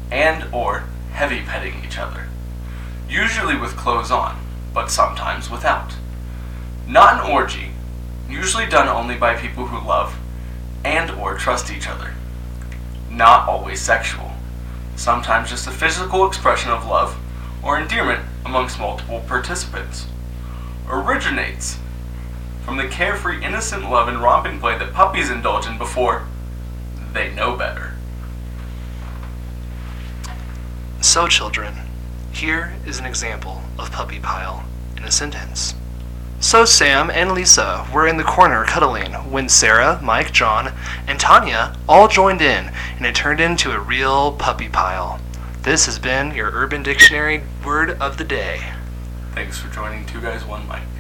[0.10, 2.30] and or heavy petting each other.
[3.10, 4.40] Usually with clothes on,
[4.74, 5.94] but sometimes without.
[6.88, 7.72] Not an orgy,
[8.30, 10.18] usually done only by people who love
[10.86, 12.14] and or trust each other.
[13.12, 14.32] Not always sexual.
[14.96, 17.18] Sometimes just a physical expression of love
[17.62, 20.08] or endearment amongst multiple participants.
[20.90, 21.78] Originates
[22.66, 26.26] from the carefree, innocent love and romping play that puppies indulge in before
[27.14, 27.94] they know better.
[31.02, 31.76] So, children,
[32.32, 34.64] here is an example of puppy pile
[34.98, 35.76] in a sentence.
[36.40, 40.74] So, Sam and Lisa were in the corner cuddling when Sarah, Mike, John,
[41.08, 45.20] and Tanya all joined in, and it turned into a real puppy pile.
[45.62, 48.74] This has been your Urban Dictionary word of the day.
[49.34, 50.93] Thanks for joining Two Guys One Mike.